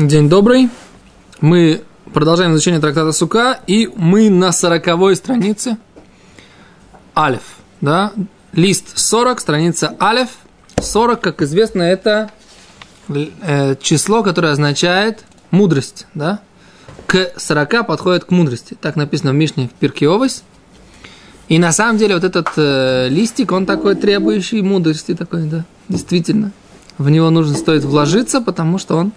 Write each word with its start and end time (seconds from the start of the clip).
День 0.00 0.30
добрый. 0.30 0.70
Мы 1.42 1.82
продолжаем 2.14 2.52
изучение 2.54 2.80
трактата 2.80 3.12
Сука, 3.12 3.60
и 3.66 3.86
мы 3.96 4.30
на 4.30 4.50
сороковой 4.50 5.14
странице. 5.14 5.76
Алиф, 7.14 7.42
да? 7.82 8.14
Лист 8.54 8.96
40, 8.96 9.38
страница 9.40 9.94
Алиф. 10.00 10.28
40, 10.80 11.20
как 11.20 11.42
известно, 11.42 11.82
это 11.82 12.30
э, 13.10 13.76
число, 13.82 14.22
которое 14.22 14.52
означает 14.52 15.22
мудрость, 15.50 16.06
да? 16.14 16.40
К 17.06 17.34
40 17.36 17.86
подходит 17.86 18.24
к 18.24 18.30
мудрости. 18.30 18.78
Так 18.80 18.96
написано 18.96 19.32
в 19.32 19.34
Мишне 19.34 19.68
в 19.68 19.78
Пирке. 19.78 20.08
И 21.50 21.58
на 21.58 21.72
самом 21.72 21.98
деле 21.98 22.14
вот 22.14 22.24
этот 22.24 22.48
э, 22.56 23.08
листик, 23.10 23.52
он 23.52 23.66
такой 23.66 23.96
требующий 23.96 24.62
мудрости 24.62 25.14
такой, 25.14 25.42
да, 25.42 25.66
действительно. 25.90 26.52
В 26.96 27.10
него 27.10 27.28
нужно 27.28 27.54
стоит 27.54 27.84
вложиться, 27.84 28.40
потому 28.40 28.78
что 28.78 28.96
он 28.96 29.12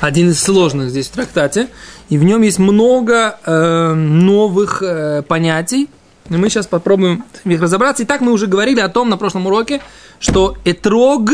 один 0.00 0.30
из 0.30 0.42
сложных 0.42 0.90
здесь 0.90 1.08
в 1.08 1.12
трактате, 1.12 1.68
и 2.08 2.18
в 2.18 2.24
нем 2.24 2.42
есть 2.42 2.58
много 2.58 3.38
э, 3.44 3.94
новых 3.94 4.82
э, 4.82 5.22
понятий, 5.22 5.88
и 6.28 6.36
мы 6.36 6.48
сейчас 6.48 6.66
попробуем 6.66 7.24
их 7.44 7.60
разобраться. 7.60 8.02
Итак, 8.04 8.20
мы 8.20 8.32
уже 8.32 8.46
говорили 8.46 8.80
о 8.80 8.88
том 8.88 9.08
на 9.08 9.16
прошлом 9.16 9.46
уроке, 9.46 9.80
что 10.18 10.56
этрог, 10.64 11.30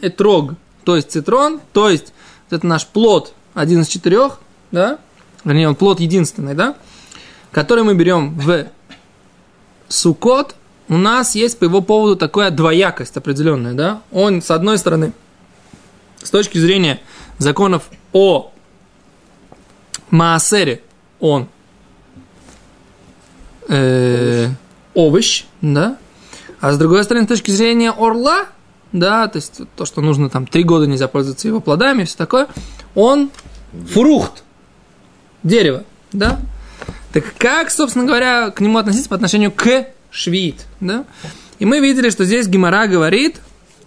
этрог, 0.00 0.54
то 0.84 0.96
есть 0.96 1.12
цитрон, 1.12 1.60
то 1.72 1.88
есть 1.88 2.12
это 2.50 2.66
наш 2.66 2.86
плод, 2.86 3.34
один 3.54 3.82
из 3.82 3.88
четырех, 3.88 4.40
да, 4.72 4.98
вернее, 5.44 5.68
он 5.68 5.76
плод 5.76 6.00
единственный, 6.00 6.54
да, 6.54 6.76
который 7.52 7.84
мы 7.84 7.94
берем 7.94 8.38
в 8.38 8.66
сукот, 9.88 10.56
у 10.88 10.96
нас 10.96 11.34
есть 11.34 11.58
по 11.58 11.64
его 11.64 11.80
поводу 11.80 12.16
такая 12.16 12.50
двоякость 12.50 13.16
определенная, 13.16 13.74
да. 13.74 14.02
Он, 14.10 14.42
с 14.42 14.50
одной 14.50 14.76
стороны, 14.78 15.12
с 16.22 16.30
точки 16.30 16.58
зрения 16.58 17.00
законов 17.42 17.90
о 18.12 18.52
Маасере, 20.10 20.82
он 21.20 21.48
э, 23.68 24.48
овощ, 24.94 25.44
да, 25.60 25.96
а 26.60 26.72
с 26.72 26.78
другой 26.78 27.02
стороны, 27.04 27.24
с 27.24 27.28
точки 27.28 27.50
зрения 27.50 27.90
орла, 27.90 28.46
да, 28.92 29.26
то 29.28 29.36
есть 29.38 29.62
то, 29.76 29.84
что 29.84 30.00
нужно 30.00 30.28
там 30.30 30.46
три 30.46 30.62
года 30.62 30.86
нельзя 30.86 31.08
пользоваться 31.08 31.48
его 31.48 31.60
плодами, 31.60 32.04
все 32.04 32.16
такое, 32.16 32.48
он 32.94 33.30
фрукт, 33.92 34.44
дерево, 35.42 35.84
да. 36.12 36.38
Так 37.12 37.24
как, 37.36 37.70
собственно 37.70 38.04
говоря, 38.04 38.50
к 38.50 38.60
нему 38.60 38.78
относиться 38.78 39.08
по 39.08 39.16
отношению 39.16 39.50
к 39.50 39.86
швид, 40.10 40.66
да? 40.80 41.04
И 41.58 41.64
мы 41.64 41.80
видели, 41.80 42.10
что 42.10 42.24
здесь 42.24 42.48
Гимара 42.48 42.86
говорит, 42.86 43.40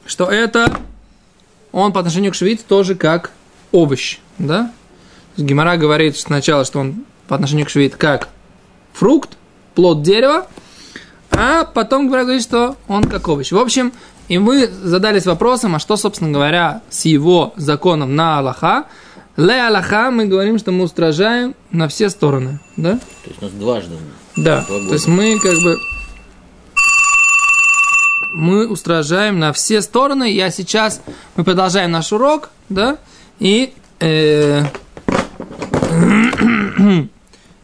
что 0.05 0.25
это 0.25 0.75
он 1.71 1.91
по 1.91 1.99
отношению 1.99 2.31
к 2.31 2.35
швид 2.35 2.65
тоже 2.65 2.95
как 2.95 3.31
овощ, 3.75 4.19
да? 4.37 4.71
Гимара 5.37 5.77
говорит 5.77 6.17
сначала, 6.17 6.63
что 6.63 6.79
он 6.79 7.05
по 7.27 7.35
отношению 7.35 7.65
к 7.65 7.69
швид 7.69 7.95
как 7.95 8.29
фрукт, 8.93 9.37
плод 9.73 10.01
дерева, 10.01 10.47
а 11.31 11.65
потом 11.65 12.07
говорит, 12.07 12.41
что 12.41 12.77
он 12.87 13.03
как 13.03 13.27
овощ. 13.27 13.51
В 13.51 13.57
общем, 13.57 13.91
и 14.29 14.37
мы 14.37 14.67
задались 14.67 15.25
вопросом, 15.25 15.75
а 15.75 15.79
что, 15.79 15.97
собственно 15.97 16.31
говоря, 16.31 16.81
с 16.89 17.05
его 17.05 17.53
законом 17.57 18.15
на 18.15 18.39
Аллаха. 18.39 18.85
Ле 19.35 19.61
Аллаха 19.67 20.11
мы 20.11 20.25
говорим, 20.25 20.57
что 20.57 20.71
мы 20.71 20.85
устражаем 20.85 21.55
на 21.71 21.89
все 21.89 22.09
стороны, 22.09 22.59
да? 22.77 22.93
То 23.23 23.29
есть 23.29 23.41
у 23.41 23.45
нас 23.45 23.53
дважды. 23.53 23.95
Да, 24.37 24.63
то 24.63 24.93
есть 24.93 25.07
мы 25.07 25.37
как 25.39 25.57
бы 25.59 25.77
мы 28.33 28.67
устражаем 28.67 29.39
на 29.39 29.53
все 29.53 29.81
стороны. 29.81 30.31
Я 30.31 30.51
сейчас, 30.51 31.01
мы 31.35 31.43
продолжаем 31.43 31.91
наш 31.91 32.11
урок, 32.11 32.49
да, 32.69 32.97
и, 33.39 33.73
э, 33.99 34.63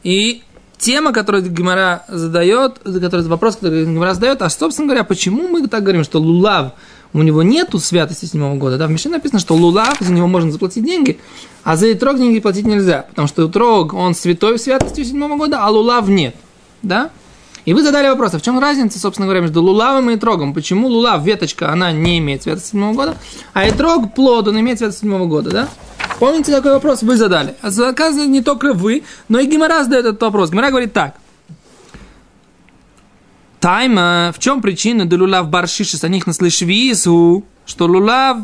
и 0.04 0.44
тема, 0.78 1.14
которую 1.14 1.50
Гимара 1.50 2.04
задает, 2.08 2.80
который, 2.80 3.26
вопрос, 3.28 3.56
который 3.56 3.86
Гимара 3.86 4.14
задает, 4.14 4.42
а, 4.42 4.50
собственно 4.50 4.88
говоря, 4.88 5.04
почему 5.04 5.48
мы 5.48 5.68
так 5.68 5.84
говорим, 5.84 6.04
что 6.04 6.20
Лулав, 6.20 6.74
у 7.14 7.22
него 7.22 7.44
нету 7.44 7.78
святости 7.80 8.26
седьмого 8.26 8.56
года, 8.56 8.78
да, 8.78 8.88
в 8.88 8.92
Мишне 8.92 9.12
написано, 9.12 9.40
что 9.40 9.54
Лулав, 9.54 9.98
за 10.00 10.12
него 10.12 10.28
можно 10.28 10.52
заплатить 10.52 10.86
деньги, 10.86 11.20
а 11.64 11.76
за 11.76 11.92
Итрог 11.92 12.18
деньги 12.18 12.40
платить 12.40 12.66
нельзя, 12.66 13.06
потому 13.10 13.28
что 13.28 13.48
Итрог, 13.48 13.94
он 13.94 14.16
святой 14.16 14.58
в 14.58 14.62
святости 14.62 15.04
седьмого 15.04 15.38
года, 15.38 15.60
а 15.62 15.70
Лулав 15.70 16.08
нет, 16.08 16.36
да, 16.81 17.12
и 17.66 17.74
вы 17.74 17.84
задали 17.84 18.08
вопрос, 18.08 18.34
а 18.34 18.40
в 18.40 18.42
чем 18.42 18.60
разница, 18.60 19.00
собственно 19.00 19.28
говоря, 19.28 19.42
между 19.42 19.62
лулавом 19.62 20.10
и 20.10 20.18
трогом? 20.18 20.54
Почему 20.54 20.88
лулав, 20.88 21.24
веточка, 21.24 21.72
она 21.72 21.92
не 21.92 22.18
имеет 22.18 22.44
цвета 22.44 22.62
седьмого 22.62 22.94
года, 22.94 23.18
а 23.54 23.70
итрог, 23.70 24.14
плод, 24.16 24.48
он 24.48 24.60
имеет 24.60 24.80
цвет 24.80 24.96
седьмого 24.96 25.26
года, 25.26 25.52
да? 25.52 25.70
Помните 26.20 26.52
такой 26.52 26.74
вопрос? 26.74 27.02
Вы 27.02 27.18
задали. 27.18 27.56
А 27.64 27.68
оказывается, 27.68 28.28
не 28.28 28.42
только 28.42 28.74
вы, 28.74 29.04
но 29.28 29.40
и 29.40 29.48
Гимара 29.48 29.84
задает 29.84 30.06
этот 30.06 30.22
вопрос. 30.22 30.52
Гимара 30.52 30.70
говорит 30.70 30.94
так. 30.94 31.16
Тайма, 33.60 34.32
в 34.36 34.40
чем 34.40 34.62
причина 34.62 35.08
до 35.08 35.18
лулав 35.18 35.50
баршиши 35.50 35.98
с 35.98 36.08
них 36.08 36.28
наслышвису, 36.28 37.44
что 37.66 37.86
лулав, 37.86 38.38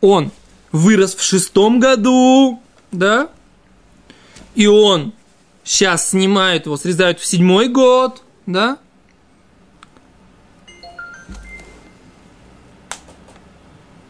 он 0.00 0.32
вырос 0.72 1.14
в 1.14 1.22
шестом 1.22 1.78
году, 1.78 2.60
да? 2.90 3.28
И 4.56 4.66
он 4.66 5.12
сейчас 5.62 6.10
снимают 6.10 6.66
его, 6.66 6.76
срезают 6.76 7.20
в 7.20 7.26
седьмой 7.26 7.68
год, 7.68 8.23
да? 8.46 8.78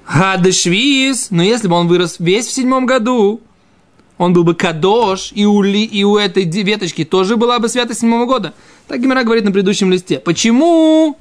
Гадешвиз, 0.06 1.30
но 1.30 1.42
если 1.42 1.66
бы 1.66 1.74
он 1.74 1.88
вырос 1.88 2.16
весь 2.18 2.46
в 2.46 2.52
седьмом 2.52 2.86
году, 2.86 3.40
он 4.16 4.32
был 4.32 4.44
бы 4.44 4.54
кадош, 4.54 5.32
и 5.34 5.44
у, 5.44 5.60
ли, 5.62 5.84
и 5.84 6.04
у 6.04 6.16
этой 6.16 6.44
веточки 6.44 7.04
тоже 7.04 7.36
была 7.36 7.58
бы 7.58 7.68
святость 7.68 8.00
седьмого 8.00 8.26
года. 8.26 8.54
Так 8.86 9.00
Гимара 9.00 9.24
говорит 9.24 9.44
на 9.44 9.50
предыдущем 9.50 9.90
листе. 9.90 10.20
Почему 10.20 11.16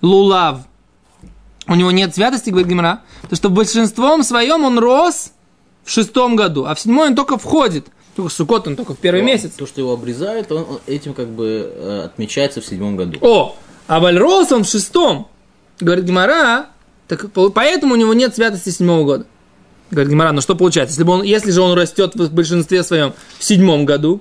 лулав? 0.00 0.60
У 1.66 1.74
него 1.74 1.90
нет 1.90 2.14
святости, 2.14 2.50
говорит 2.50 2.68
Гимара, 2.68 3.02
потому 3.22 3.36
что 3.36 3.50
большинством 3.50 4.22
своем 4.22 4.64
он 4.64 4.78
рос 4.78 5.32
в 5.84 5.90
шестом 5.90 6.34
году, 6.34 6.64
а 6.64 6.74
в 6.74 6.80
седьмой 6.80 7.08
он 7.08 7.14
только 7.14 7.36
входит– 7.36 7.88
только 8.14 8.30
Сукот, 8.30 8.66
он 8.66 8.76
только 8.76 8.94
в 8.94 8.98
первый 8.98 9.20
то, 9.20 9.26
месяц. 9.26 9.52
То, 9.52 9.66
что 9.66 9.80
его 9.80 9.92
обрезают, 9.92 10.50
он, 10.52 10.66
он 10.68 10.80
этим 10.86 11.14
как 11.14 11.28
бы 11.28 11.72
э, 11.74 12.02
отмечается 12.06 12.60
в 12.60 12.66
седьмом 12.66 12.96
году. 12.96 13.18
О, 13.20 13.56
а 13.86 14.00
Вальрос 14.00 14.52
он 14.52 14.64
в 14.64 14.68
шестом. 14.68 15.28
Говорит 15.80 16.04
Гимара, 16.04 16.66
так 17.08 17.26
поэтому 17.54 17.94
у 17.94 17.96
него 17.96 18.12
нет 18.14 18.34
святости 18.34 18.68
седьмого 18.68 19.04
года. 19.04 19.26
Говорит 19.90 20.12
Гимара, 20.12 20.32
ну 20.32 20.40
что 20.40 20.54
получается? 20.54 20.92
Если, 20.92 21.04
бы 21.04 21.12
он, 21.12 21.22
если 21.22 21.50
же 21.50 21.60
он 21.60 21.76
растет 21.76 22.14
в 22.14 22.32
большинстве 22.32 22.82
своем 22.82 23.14
в 23.38 23.44
седьмом 23.44 23.86
году, 23.86 24.20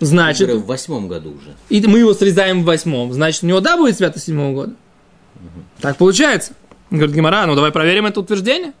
значит... 0.00 0.48
в 0.50 0.66
восьмом 0.66 1.08
году 1.08 1.30
уже. 1.30 1.54
И 1.68 1.84
мы 1.86 2.00
его 2.00 2.14
срезаем 2.14 2.62
в 2.62 2.66
восьмом, 2.66 3.12
значит, 3.12 3.42
у 3.42 3.46
него 3.46 3.60
да 3.60 3.76
будет 3.76 3.96
святость 3.96 4.26
седьмого 4.26 4.52
года? 4.52 4.72
Угу. 5.36 5.64
Так 5.80 5.96
получается. 5.96 6.52
Говорит 6.90 7.16
Гимара, 7.16 7.46
ну 7.46 7.54
давай 7.54 7.72
проверим 7.72 8.06
это 8.06 8.20
утверждение. 8.20 8.72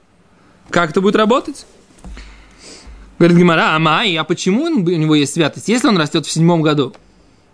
Как 0.70 0.90
это 0.90 1.00
будет 1.00 1.16
работать? 1.16 1.66
Говорит 3.18 3.38
Гимара, 3.38 3.74
а 3.74 3.78
Май, 3.78 4.14
а 4.16 4.24
почему 4.24 4.64
у 4.64 4.68
него 4.68 5.14
есть 5.14 5.34
святость? 5.34 5.68
Если 5.68 5.88
он 5.88 5.96
растет 5.96 6.26
в 6.26 6.30
седьмом 6.30 6.60
году, 6.60 6.94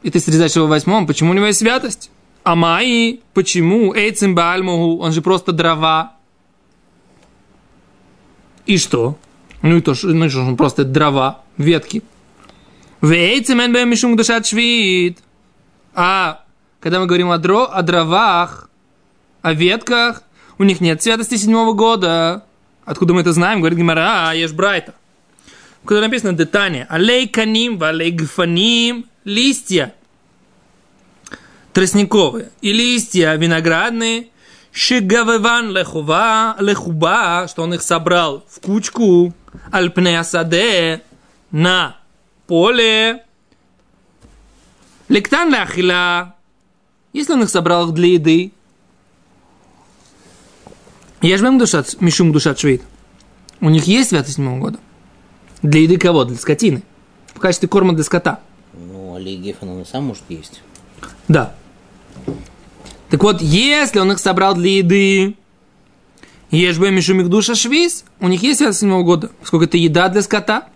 и 0.02 0.10
ты 0.10 0.18
срезаешь 0.18 0.56
его 0.56 0.66
в 0.66 0.70
восьмом, 0.70 1.06
почему 1.06 1.30
у 1.30 1.34
него 1.34 1.46
есть 1.46 1.60
святость? 1.60 2.10
А 2.42 2.56
Май, 2.56 3.20
почему? 3.32 3.94
Эйцем 3.94 4.34
Бальмуху, 4.34 5.00
он 5.00 5.12
же 5.12 5.22
просто 5.22 5.52
дрова. 5.52 6.14
И 8.66 8.76
что? 8.76 9.16
Ну 9.62 9.76
и 9.76 9.80
то, 9.80 9.94
ну, 10.02 10.28
что 10.28 10.40
он 10.40 10.56
просто 10.56 10.84
дрова, 10.84 11.42
ветки. 11.56 12.02
Вейцем 13.00 13.58
мишум 13.88 14.16
душат 14.16 14.46
швид. 14.46 15.18
А 15.94 16.44
когда 16.80 16.98
мы 16.98 17.06
говорим 17.06 17.30
о, 17.30 17.38
дро, 17.38 17.68
о 17.70 17.82
дровах, 17.82 18.68
о 19.42 19.52
ветках, 19.52 20.22
у 20.58 20.64
них 20.64 20.80
нет 20.80 21.00
святости 21.02 21.36
седьмого 21.36 21.72
года. 21.72 22.44
Откуда 22.84 23.14
мы 23.14 23.20
это 23.20 23.32
знаем? 23.32 23.60
Говорит 23.60 23.78
Гимара, 23.78 24.30
а, 24.30 24.34
ешь 24.34 24.52
брайта 24.52 24.94
куда 25.84 26.00
написано 26.00 26.32
детание. 26.32 26.86
Алей 26.88 27.28
каним, 27.28 27.78
валей 27.78 28.10
гфаним, 28.10 29.06
листья 29.24 29.94
тростниковые 31.72 32.50
и 32.60 32.72
листья 32.72 33.34
виноградные, 33.34 34.28
шигавеван 34.72 35.70
лехува, 35.70 36.56
лехуба, 36.58 37.46
что 37.48 37.62
он 37.62 37.74
их 37.74 37.82
собрал 37.82 38.44
в 38.48 38.60
кучку, 38.60 39.34
альпнеасаде, 39.70 41.02
на 41.50 41.96
поле, 42.46 43.24
лектан 45.08 45.50
ляхила, 45.50 46.34
если 47.12 47.32
он 47.34 47.42
их 47.42 47.50
собрал 47.50 47.90
для 47.92 48.08
еды, 48.08 48.52
я 51.20 51.38
же 51.38 51.58
душат, 51.58 52.00
мишум 52.00 52.32
душат 52.32 52.58
швид. 52.58 52.82
У 53.60 53.70
них 53.70 53.84
есть 53.84 54.10
святость 54.10 54.34
седьмого 54.34 54.58
года. 54.58 54.78
Для 55.62 55.82
еды 55.82 55.96
кого? 55.96 56.24
Для 56.24 56.36
скотины. 56.36 56.82
В 57.34 57.38
качестве 57.40 57.68
корма 57.68 57.94
для 57.94 58.04
скота. 58.04 58.40
Ну, 58.74 59.14
Алей 59.14 59.36
Гефан 59.36 59.68
он 59.68 59.82
и 59.82 59.84
сам 59.84 60.04
может 60.04 60.24
есть. 60.28 60.60
Да. 61.28 61.54
Так 63.10 63.22
вот, 63.22 63.40
если 63.40 63.98
он 63.98 64.12
их 64.12 64.18
собрал 64.18 64.54
для 64.54 64.78
еды, 64.78 65.36
Ешь 66.52 66.76
бы 66.76 66.90
мишумик 66.90 67.28
душа 67.28 67.54
швиз, 67.54 68.04
у 68.20 68.28
них 68.28 68.42
есть 68.42 68.58
святость 68.58 68.80
седьмого 68.80 69.04
года, 69.04 69.30
сколько 69.42 69.64
это 69.64 69.78
еда 69.78 70.10
для 70.10 70.20
скота. 70.20 70.68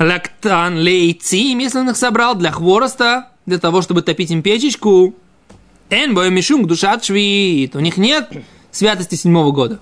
Лактан 0.00 0.80
лейцим, 0.80 1.58
если 1.58 1.78
он 1.78 1.90
их 1.90 1.96
собрал, 1.96 2.34
для 2.34 2.50
хвороста, 2.50 3.28
для 3.46 3.58
того, 3.58 3.82
чтобы 3.82 4.02
топить 4.02 4.32
им 4.32 4.42
печечку. 4.42 5.14
Эн 5.90 6.12
бой 6.12 6.30
мишум 6.30 6.66
душа 6.66 6.98
швид, 7.00 7.76
у 7.76 7.78
них 7.78 7.98
нет 7.98 8.32
святости 8.72 9.14
седьмого 9.14 9.52
года. 9.52 9.78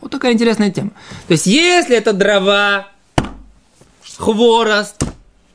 Вот 0.00 0.12
такая 0.12 0.32
интересная 0.32 0.70
тема. 0.70 0.90
То 1.26 1.32
есть, 1.32 1.46
если 1.46 1.96
это 1.96 2.12
дрова, 2.12 2.86
хворост, 4.20 5.02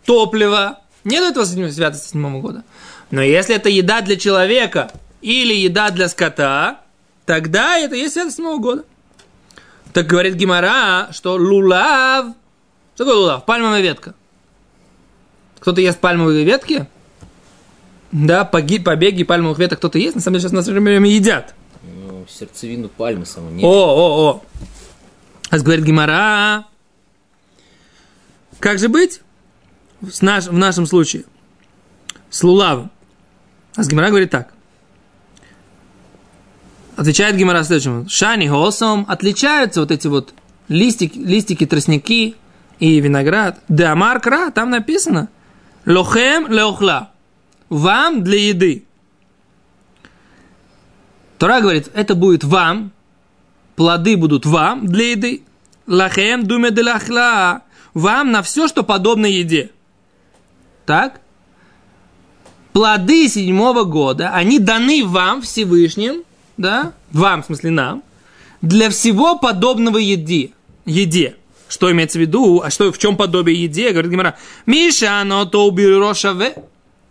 топливо, 0.05 0.79
нет 1.03 1.23
этого 1.23 1.45
святости 1.45 2.09
седьмого 2.09 2.41
года. 2.41 2.63
Но 3.11 3.21
если 3.21 3.55
это 3.55 3.69
еда 3.69 4.01
для 4.01 4.17
человека 4.17 4.91
или 5.21 5.53
еда 5.53 5.91
для 5.91 6.09
скота, 6.09 6.81
тогда 7.25 7.77
это 7.77 7.95
есть 7.95 8.13
святость 8.13 8.37
седьмого 8.37 8.57
года. 8.57 8.83
Так 9.93 10.07
говорит 10.07 10.35
Гимара, 10.35 11.09
что 11.11 11.35
лулав... 11.35 12.33
Что 12.95 13.05
такое 13.05 13.19
лулав? 13.19 13.45
Пальмовая 13.45 13.81
ветка. 13.81 14.15
Кто-то 15.59 15.81
ест 15.81 15.99
пальмовые 15.99 16.43
ветки? 16.43 16.87
Да, 18.11 18.45
поги, 18.45 18.79
побеги 18.79 19.23
пальмовых 19.23 19.59
веток 19.59 19.79
кто-то 19.79 19.99
есть. 19.99 20.15
На 20.15 20.21
самом 20.21 20.35
деле 20.35 20.41
сейчас 20.41 20.51
на 20.53 20.59
наше 20.59 20.71
время 20.71 21.09
едят. 21.09 21.53
Ну, 21.83 22.25
сердцевину 22.27 22.89
пальмы 22.89 23.25
саму 23.25 23.49
нет. 23.51 23.63
О, 23.63 23.69
о, 23.69 24.31
о. 24.31 24.41
А 25.49 25.59
говорит 25.59 25.85
Гимара. 25.85 26.65
Как 28.59 28.79
же 28.79 28.89
быть? 28.89 29.21
В, 30.01 30.21
наш, 30.21 30.47
в 30.47 30.53
нашем 30.53 30.85
случае. 30.85 31.25
С 32.29 32.43
лулавом. 32.43 32.91
А 33.75 33.83
с 33.83 33.87
Гимара 33.87 34.09
говорит 34.09 34.31
так. 34.31 34.53
Отвечает 36.95 37.35
Гимара 37.35 37.63
следующему. 37.63 38.07
Шани 38.07 38.47
голосом 38.47 39.05
отличаются 39.07 39.81
вот 39.81 39.91
эти 39.91 40.07
вот 40.07 40.33
листики, 40.67 41.17
листики, 41.17 41.65
тростники 41.65 42.35
и 42.79 42.99
виноград. 42.99 43.59
Деамар 43.67 44.19
кра, 44.21 44.51
там 44.51 44.69
написано. 44.69 45.29
Лохем 45.85 46.47
леохла. 46.47 47.11
Вам 47.69 48.23
для 48.23 48.47
еды. 48.47 48.85
Тора 51.37 51.59
говорит, 51.61 51.89
это 51.93 52.15
будет 52.15 52.43
вам, 52.43 52.91
плоды 53.75 54.15
будут 54.15 54.45
вам 54.45 54.87
для 54.87 55.11
еды. 55.11 55.43
Лахем 55.87 56.47
думе 56.47 56.71
де 56.71 56.81
лахла. 56.81 57.61
Вам 57.95 58.31
на 58.31 58.43
все, 58.43 58.67
что 58.67 58.83
подобно 58.83 59.25
еде. 59.25 59.71
Так? 60.85 61.21
Плоды 62.73 63.29
седьмого 63.29 63.85
года, 63.85 64.31
они 64.31 64.59
даны 64.59 65.05
вам 65.05 65.41
Всевышним, 65.41 66.23
да, 66.57 66.91
вам, 67.13 67.41
в 67.41 67.45
смысле 67.45 67.71
нам, 67.71 68.03
для 68.61 68.89
всего 68.89 69.39
подобного 69.39 69.97
еде. 69.97 70.51
еде. 70.85 71.37
Что 71.69 71.89
имеется 71.91 72.17
в 72.19 72.21
виду? 72.21 72.61
А 72.61 72.69
что, 72.69 72.91
в 72.91 72.97
чем 72.97 73.15
подобие 73.15 73.63
еде? 73.63 73.91
Говорит 73.91 74.11
Гимара. 74.11 74.37
Миша, 74.65 75.23
но 75.23 75.45
то 75.45 75.65
убирошаве. 75.65 76.55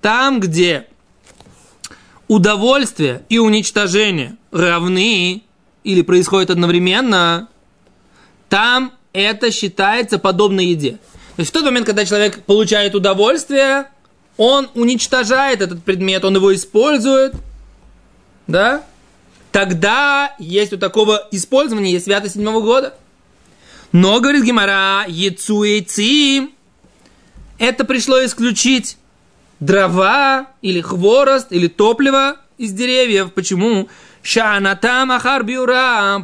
Там, 0.02 0.38
где 0.38 0.86
удовольствие 2.28 3.24
и 3.30 3.38
уничтожение 3.38 4.36
равны 4.52 5.42
или 5.82 6.02
происходят 6.02 6.50
одновременно, 6.50 7.48
там 8.50 8.92
это 9.14 9.50
считается 9.50 10.18
подобно 10.18 10.60
еде. 10.60 10.98
То 11.36 11.40
есть 11.40 11.50
в 11.50 11.54
тот 11.54 11.64
момент, 11.64 11.86
когда 11.86 12.04
человек 12.04 12.42
получает 12.44 12.94
удовольствие, 12.94 13.86
он 14.36 14.68
уничтожает 14.74 15.62
этот 15.62 15.82
предмет, 15.82 16.24
он 16.24 16.34
его 16.34 16.54
использует, 16.54 17.34
да, 18.46 18.84
тогда 19.52 20.34
есть 20.38 20.72
у 20.72 20.76
такого 20.76 21.26
использования 21.30 21.92
есть 21.92 22.04
святость 22.04 22.34
седьмого 22.34 22.60
года. 22.60 22.94
Но, 23.92 24.20
говорит 24.20 24.44
Гимара, 24.44 25.04
яйцуэйци, 25.06 26.48
это 27.58 27.84
пришло 27.84 28.24
исключить 28.24 28.98
дрова 29.60 30.48
или 30.62 30.80
хворост 30.80 31.52
или 31.52 31.68
топливо 31.68 32.36
из 32.58 32.72
деревьев. 32.72 33.32
Почему? 33.32 33.88
Шанатам 34.22 35.12
ахар 35.12 35.44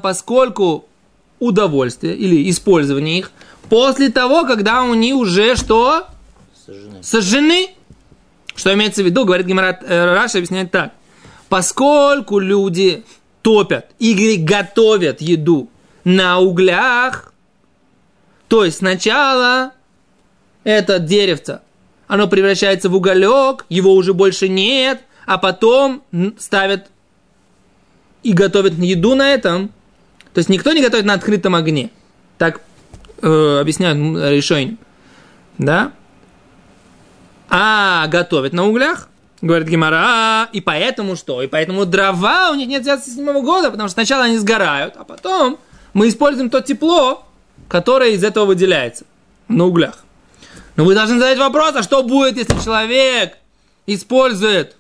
поскольку 0.03 0.90
удовольствие 1.41 2.15
или 2.15 2.49
использование 2.51 3.19
их 3.19 3.33
после 3.69 4.11
того, 4.11 4.45
когда 4.45 4.83
они 4.83 5.13
уже 5.13 5.57
что? 5.57 6.07
Сожжены. 6.67 7.03
Сожжены. 7.03 7.69
Что 8.55 8.73
имеется 8.75 9.03
в 9.03 9.07
виду? 9.07 9.25
Говорит 9.25 9.47
Гимарат 9.47 9.83
э, 9.83 10.05
Раша, 10.05 10.39
объясняет 10.39 10.71
так. 10.71 10.93
Поскольку 11.49 12.39
люди 12.39 13.03
топят 13.43 13.91
или 13.99 14.37
готовят 14.37 15.21
еду 15.21 15.69
на 16.05 16.39
углях, 16.39 17.33
то 18.49 18.65
есть 18.65 18.79
сначала 18.79 19.73
это 20.63 20.99
деревце, 20.99 21.61
оно 22.07 22.29
превращается 22.29 22.89
в 22.89 22.95
уголек, 22.95 23.65
его 23.69 23.95
уже 23.95 24.15
больше 24.15 24.49
нет, 24.49 25.01
а 25.27 25.39
потом 25.39 26.03
ставят 26.39 26.89
и 28.23 28.33
готовят 28.33 28.75
еду 28.75 29.15
на 29.15 29.33
этом. 29.33 29.73
То 30.35 30.39
есть 30.39 30.49
никто 30.49 30.73
не 30.73 30.83
готовит 30.83 31.05
на 31.05 31.15
открытом 31.15 31.55
огне. 31.55 31.91
Так 32.39 32.61
э, 33.23 33.59
объясняют 33.61 33.99
решение. 34.33 34.77
Да? 35.59 35.93
А 37.49 38.07
готовят 38.07 38.53
на 38.53 38.67
углях, 38.67 39.09
говорит 39.43 39.69
Гимара, 39.69 40.49
и 40.53 40.61
поэтому 40.61 41.17
что? 41.17 41.43
И 41.43 41.49
поэтому 41.49 41.85
дрова 41.85 42.51
у 42.51 42.55
них 42.55 42.69
нет 42.69 42.83
97 42.83 43.43
года, 43.43 43.71
потому 43.71 43.89
что 43.89 43.95
сначала 43.95 44.25
они 44.25 44.39
сгорают, 44.39 44.95
а 44.97 45.05
потом 45.05 45.59
мы 45.93 46.09
используем 46.09 46.49
то 46.49 46.61
тепло, 46.61 47.25
которое 47.69 48.13
из 48.13 48.23
этого 48.23 48.45
выделяется 48.45 49.05
на 49.49 49.65
углях. 49.65 50.05
Но 50.77 50.85
вы 50.85 50.95
должны 50.95 51.19
задать 51.19 51.39
вопрос, 51.39 51.75
а 51.75 51.83
что 51.83 52.03
будет, 52.05 52.37
если 52.37 52.59
человек 52.65 53.37
использует 53.87 54.77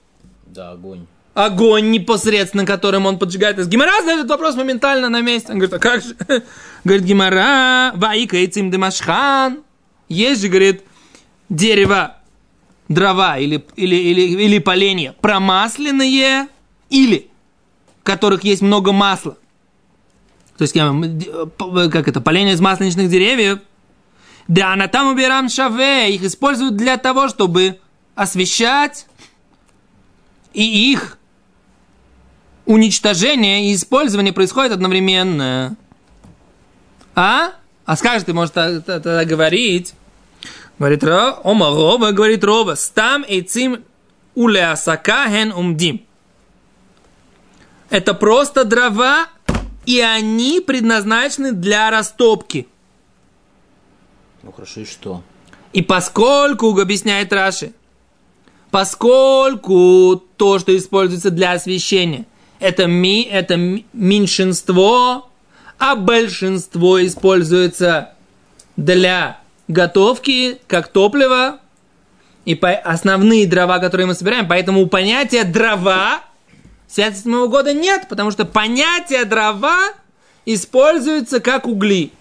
Да, 0.46 0.70
огонь. 0.70 1.06
Огонь 1.34 1.90
непосредственно, 1.90 2.66
которым 2.66 3.06
он 3.06 3.18
поджигает. 3.18 3.64
Гимара 3.66 4.00
задает 4.00 4.20
этот 4.20 4.30
вопрос 4.30 4.56
моментально 4.56 5.08
на 5.08 5.20
месте. 5.20 5.52
Он 5.52 5.58
говорит, 5.58 5.74
а 5.74 5.78
как 5.78 6.02
же? 6.02 6.16
Говорит 6.84 7.04
Гимара, 7.04 7.92
ваика 7.94 8.36
и 8.36 8.46
демашхан. 8.46 9.58
Есть 10.08 10.40
же, 10.40 10.48
говорит, 10.48 10.82
дерево, 11.48 12.16
дрова 12.88 13.38
или, 13.38 13.64
или, 13.76 13.94
или, 13.94 14.20
или 14.42 14.58
поленья 14.58 15.14
промасленные 15.20 16.48
или 16.88 17.30
в 18.00 18.04
которых 18.04 18.44
есть 18.44 18.62
много 18.62 18.92
масла. 18.92 19.36
То 20.56 20.62
есть, 20.62 20.74
как 20.74 22.08
это, 22.08 22.20
поленья 22.20 22.54
из 22.54 22.60
масленичных 22.60 23.08
деревьев. 23.08 23.60
Да, 24.48 24.72
она 24.72 24.88
там 24.88 25.12
убираем 25.12 25.48
шаве. 25.48 26.12
Их 26.14 26.22
используют 26.22 26.76
для 26.76 26.96
того, 26.96 27.28
чтобы 27.28 27.78
освещать 28.14 29.06
и 30.52 30.92
их 30.92 31.18
уничтожение 32.70 33.66
и 33.66 33.74
использование 33.74 34.32
происходит 34.32 34.70
одновременно. 34.70 35.76
А? 37.16 37.54
А 37.84 37.96
скажет, 37.96 38.26
ты 38.26 38.32
можешь 38.32 38.52
тогда 38.52 39.24
говорить. 39.24 39.94
Говорит 40.78 41.02
Рова, 41.02 41.40
ома 41.42 41.66
Рова, 41.66 42.12
говорит 42.12 42.44
Рова, 42.44 42.76
стам 42.76 43.24
эйцим 43.28 43.84
улеасака 44.36 45.26
хен 45.28 45.52
умдим. 45.52 46.06
Это 47.90 48.14
просто 48.14 48.64
дрова, 48.64 49.26
и 49.84 50.00
они 50.00 50.60
предназначены 50.60 51.50
для 51.50 51.90
растопки. 51.90 52.68
Ну 54.44 54.52
хорошо, 54.52 54.82
и 54.82 54.84
что? 54.84 55.24
И 55.72 55.82
поскольку, 55.82 56.80
объясняет 56.80 57.32
Раши, 57.32 57.72
поскольку 58.70 60.22
то, 60.36 60.60
что 60.60 60.76
используется 60.76 61.32
для 61.32 61.52
освещения, 61.52 62.26
это, 62.60 62.86
ми, 62.86 63.22
это 63.22 63.56
меньшинство, 63.92 65.30
а 65.78 65.96
большинство 65.96 67.04
используется 67.04 68.12
для 68.76 69.40
готовки, 69.66 70.58
как 70.66 70.88
топливо, 70.88 71.58
и 72.44 72.54
по, 72.54 72.70
основные 72.70 73.46
дрова, 73.46 73.78
которые 73.78 74.06
мы 74.06 74.14
собираем, 74.14 74.46
поэтому 74.48 74.82
у 74.82 74.86
понятия 74.86 75.44
дрова 75.44 76.20
77 76.88 77.48
года 77.48 77.72
нет, 77.72 78.06
потому 78.08 78.30
что 78.30 78.44
понятие 78.44 79.24
дрова 79.24 79.92
используется 80.44 81.40
как 81.40 81.66
угли. 81.66 82.12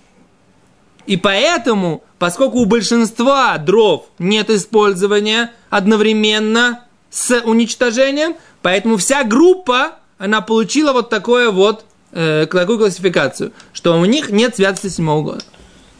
И 1.05 1.17
поэтому, 1.17 2.03
поскольку 2.19 2.59
у 2.59 2.65
большинства 2.65 3.57
дров 3.57 4.05
нет 4.19 4.49
использования 4.49 5.51
одновременно 5.69 6.85
с 7.09 7.41
уничтожением, 7.41 8.35
поэтому 8.61 8.97
вся 8.97 9.23
группа, 9.23 9.98
она 10.19 10.41
получила 10.41 10.93
вот 10.93 11.09
такое 11.09 11.49
вот, 11.49 11.85
э, 12.11 12.45
такую 12.45 12.77
классификацию, 12.77 13.53
что 13.73 13.99
у 13.99 14.05
них 14.05 14.29
нет 14.29 14.55
святости 14.55 14.89
седьмого 14.89 15.23
года. 15.23 15.43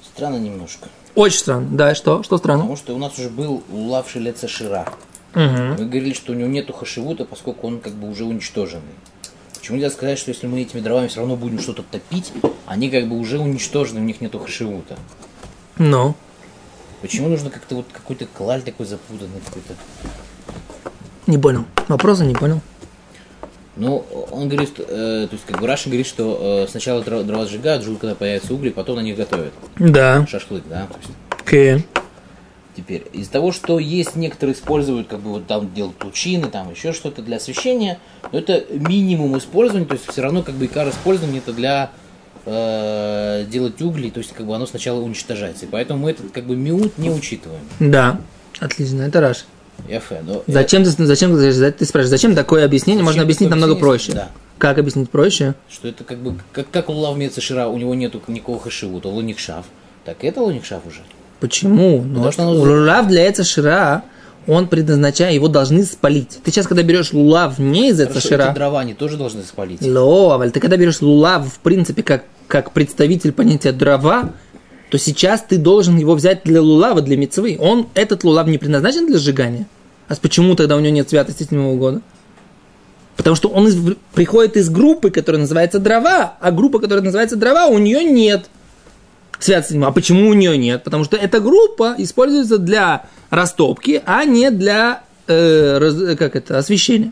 Странно 0.03 0.37
немножко. 0.37 0.89
Очень 1.15 1.39
странно. 1.39 1.67
Да, 1.71 1.95
что? 1.95 2.21
Что 2.21 2.37
странно? 2.37 2.61
Потому 2.61 2.77
что 2.77 2.93
у 2.93 2.97
нас 2.99 3.17
уже 3.17 3.29
был 3.29 3.63
улав 3.71 4.09
шелеца 4.11 4.47
шира. 4.47 4.87
Угу. 5.33 5.41
Мы 5.41 5.85
говорили, 5.85 6.13
что 6.13 6.33
у 6.33 6.35
него 6.35 6.49
нету 6.49 6.73
хашивута, 6.73 7.25
поскольку 7.25 7.65
он 7.67 7.79
как 7.79 7.93
бы 7.93 8.09
уже 8.09 8.25
уничтоженный. 8.25 8.83
Почему 9.57 9.77
нельзя 9.77 9.89
сказать, 9.89 10.19
что 10.19 10.29
если 10.29 10.47
мы 10.47 10.61
этими 10.61 10.81
дровами 10.81 11.07
все 11.07 11.19
равно 11.19 11.35
будем 11.35 11.59
что-то 11.59 11.83
топить, 11.83 12.31
они 12.65 12.89
как 12.89 13.07
бы 13.07 13.17
уже 13.17 13.39
уничтожены, 13.39 14.01
у 14.01 14.03
них 14.03 14.19
нету 14.19 14.39
хашивута? 14.39 14.97
Ну. 15.77 16.15
Почему 17.01 17.29
нужно 17.29 17.49
как-то 17.49 17.75
вот 17.75 17.85
какой-то 17.91 18.25
клаль 18.25 18.61
такой 18.63 18.85
запутанный 18.85 19.39
какой-то? 19.45 19.75
Не 21.27 21.37
понял. 21.37 21.65
Вопроса 21.87 22.25
не 22.25 22.35
понял. 22.35 22.59
Ну, 23.75 24.05
он 24.31 24.49
говорит, 24.49 24.73
э, 24.77 25.27
то 25.29 25.33
есть 25.33 25.45
как 25.45 25.61
бы 25.61 25.67
Раша 25.67 25.89
говорит, 25.89 26.07
что 26.07 26.65
э, 26.65 26.69
сначала 26.69 27.01
дрова, 27.01 27.23
дрова 27.23 27.45
сжигают, 27.45 27.83
жгут, 27.83 27.99
когда 27.99 28.15
появятся 28.15 28.53
угли, 28.53 28.69
потом 28.69 28.97
на 28.97 29.01
них 29.01 29.15
готовят. 29.15 29.53
Да. 29.77 30.25
Шашлык, 30.27 30.63
да? 30.67 30.87
Окей. 31.39 31.85
Теперь, 32.75 33.05
из-за 33.13 33.31
того, 33.31 33.51
что 33.51 33.79
есть 33.79 34.15
некоторые 34.15 34.55
используют, 34.55 35.07
как 35.07 35.19
бы 35.19 35.31
вот 35.31 35.47
там 35.47 35.73
делают 35.73 36.03
лучины, 36.03 36.47
там 36.47 36.71
еще 36.71 36.93
что-то 36.93 37.21
для 37.21 37.37
освещения, 37.37 37.99
но 38.31 38.39
это 38.39 38.65
минимум 38.71 39.37
использования, 39.37 39.85
то 39.85 39.95
есть 39.95 40.09
все 40.09 40.21
равно 40.21 40.43
как 40.43 40.55
бы 40.55 40.65
икар 40.65 40.87
использования 40.89 41.39
это 41.39 41.51
для 41.51 41.91
э, 42.45 43.45
делать 43.49 43.81
угли, 43.81 44.09
то 44.09 44.19
есть 44.19 44.33
как 44.33 44.45
бы 44.45 44.55
оно 44.55 44.65
сначала 44.65 44.99
уничтожается. 44.99 45.65
И 45.65 45.67
поэтому 45.67 46.03
мы 46.03 46.11
этот 46.11 46.31
как 46.31 46.45
бы 46.45 46.55
миут 46.55 46.97
не 46.97 47.09
учитываем. 47.09 47.61
Да. 47.79 48.21
Отлично, 48.59 49.03
это 49.03 49.21
Раш. 49.21 49.45
Яфе, 49.87 50.21
но 50.25 50.43
Зачем 50.47 50.83
ты, 50.83 50.89
зачем 50.89 51.35
ты, 51.35 51.51
спрашиваешь, 51.85 52.09
зачем 52.09 52.35
такое 52.35 52.65
объяснение? 52.65 53.03
Можно 53.03 53.19
Зачем 53.21 53.25
объяснить 53.25 53.49
такое 53.49 53.59
намного 53.61 53.79
проще. 53.79 54.13
Да. 54.13 54.29
Как 54.57 54.77
объяснить 54.77 55.09
проще? 55.09 55.55
что 55.69 55.87
это 55.87 56.03
как 56.03 56.17
бы, 56.19 56.35
как, 56.51 56.69
как 56.69 56.89
у 56.89 56.93
Лавмеца 56.93 57.39
Шира, 57.41 57.67
у 57.67 57.77
него 57.77 57.95
нету 57.95 58.21
никакого 58.27 58.59
хашивута, 58.59 59.07
луникшав. 59.07 59.65
Так 60.05 60.23
это 60.23 60.41
луникшав 60.41 60.81
уже. 60.87 60.99
Почему? 61.39 62.01
Ну, 62.05 62.15
Потому 62.15 62.31
что 62.31 62.41
оно- 62.43 62.51
лулав 62.53 63.07
для 63.07 63.29
эца 63.29 63.43
шира, 63.43 64.03
он 64.47 64.67
предназначает, 64.67 65.35
его 65.35 65.47
должны 65.47 65.83
спалить. 65.83 66.39
Ты 66.43 66.51
сейчас, 66.51 66.67
когда 66.67 66.83
берешь 66.83 67.13
лулав 67.13 67.59
не 67.59 67.89
из 67.89 67.99
эца 67.99 68.09
Хорошо, 68.09 68.27
шира, 68.27 68.43
эти 68.49 68.55
дрова 68.55 68.79
они 68.81 68.93
тоже 68.93 69.15
должны 69.17 69.43
спалить. 69.43 69.81
Ло, 69.81 70.33
Аваль, 70.33 70.51
ты 70.51 70.59
когда 70.59 70.75
берешь 70.75 71.01
лулав, 71.01 71.47
в 71.47 71.59
принципе, 71.59 72.03
как, 72.03 72.23
как 72.47 72.71
представитель 72.71 73.31
понятия 73.31 73.71
дрова, 73.71 74.31
то 74.89 74.97
сейчас 74.97 75.43
ты 75.47 75.57
должен 75.57 75.97
его 75.97 76.15
взять 76.15 76.41
для 76.43 76.61
лулава, 76.61 77.01
для 77.01 77.15
мецвы. 77.15 77.57
Он, 77.59 77.87
этот 77.93 78.23
лулав 78.23 78.47
не 78.47 78.57
предназначен 78.57 79.05
для 79.07 79.19
сжигания. 79.19 79.67
А 80.07 80.15
почему 80.15 80.55
тогда 80.55 80.75
у 80.75 80.79
него 80.79 80.93
нет 80.93 81.09
святости 81.09 81.43
седьмого 81.43 81.75
года? 81.75 82.01
Потому 83.15 83.35
что 83.35 83.49
он 83.49 83.67
из- 83.67 83.95
приходит 84.13 84.57
из 84.57 84.69
группы, 84.69 85.11
которая 85.11 85.41
называется 85.41 85.79
дрова, 85.79 86.33
а 86.39 86.51
группа, 86.51 86.79
которая 86.79 87.03
называется 87.03 87.35
дрова, 87.35 87.67
у 87.67 87.77
нее 87.77 88.03
нет 88.03 88.49
святости 89.39 89.73
седьмого. 89.73 89.91
А 89.91 89.93
почему 89.93 90.29
у 90.29 90.33
нее 90.33 90.57
нет? 90.57 90.83
Потому 90.83 91.03
что 91.03 91.17
эта 91.17 91.39
группа 91.39 91.93
используется 91.97 92.57
для 92.57 93.05
растопки, 93.29 94.01
а 94.05 94.23
не 94.25 94.49
для 94.49 95.03
э, 95.27 95.77
раз- 95.77 96.17
как 96.17 96.35
это, 96.35 96.57
освещения. 96.57 97.11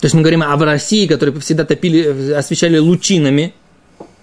То 0.00 0.04
есть 0.04 0.14
мы 0.14 0.22
говорим 0.22 0.42
о 0.42 0.56
России, 0.56 1.06
которые 1.06 1.38
всегда 1.40 1.64
топили, 1.64 2.32
освещали 2.32 2.78
лучинами. 2.78 3.52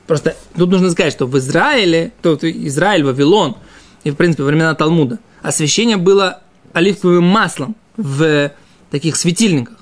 Просто 0.07 0.35
тут 0.55 0.69
нужно 0.69 0.91
сказать, 0.91 1.13
что 1.13 1.25
в 1.25 1.37
Израиле, 1.37 2.11
то 2.21 2.37
Израиль, 2.41 3.03
Вавилон, 3.03 3.55
и 4.03 4.11
в 4.11 4.15
принципе 4.15 4.43
времена 4.43 4.75
Талмуда, 4.75 5.19
освещение 5.41 5.97
было 5.97 6.41
оливковым 6.73 7.23
маслом 7.23 7.75
в 7.97 8.51
таких 8.91 9.15
светильниках. 9.15 9.77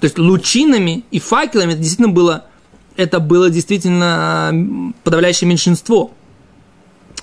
То 0.00 0.06
есть 0.06 0.18
лучинами 0.18 1.04
и 1.10 1.20
факелами 1.20 1.72
это 1.72 1.78
действительно 1.78 2.08
было, 2.08 2.46
это 2.96 3.20
было 3.20 3.48
действительно 3.48 4.92
подавляющее 5.04 5.48
меньшинство 5.48 6.10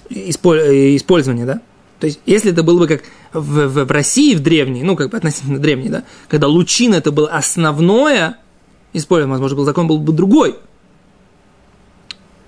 испо- 0.10 0.96
использования, 0.96 1.46
да? 1.46 1.62
То 2.00 2.08
есть, 2.08 2.20
если 2.26 2.52
это 2.52 2.64
было 2.64 2.80
бы 2.80 2.88
как 2.88 3.04
в, 3.34 3.68
в- 3.68 3.86
в 3.86 3.92
России 3.92 4.34
в 4.34 4.40
древней, 4.40 4.84
ну, 4.84 4.96
как 4.96 5.10
бы 5.12 5.18
относительно 5.18 5.60
древней, 5.60 5.90
да, 5.90 6.04
когда 6.28 6.48
лучин 6.48 6.94
это 6.94 7.12
было 7.12 7.30
основное 7.30 8.38
использование, 8.94 9.32
возможно, 9.32 9.58
был 9.58 9.66
закон 9.66 9.88
был 9.88 10.00
бы 10.00 10.12
другой. 10.14 10.56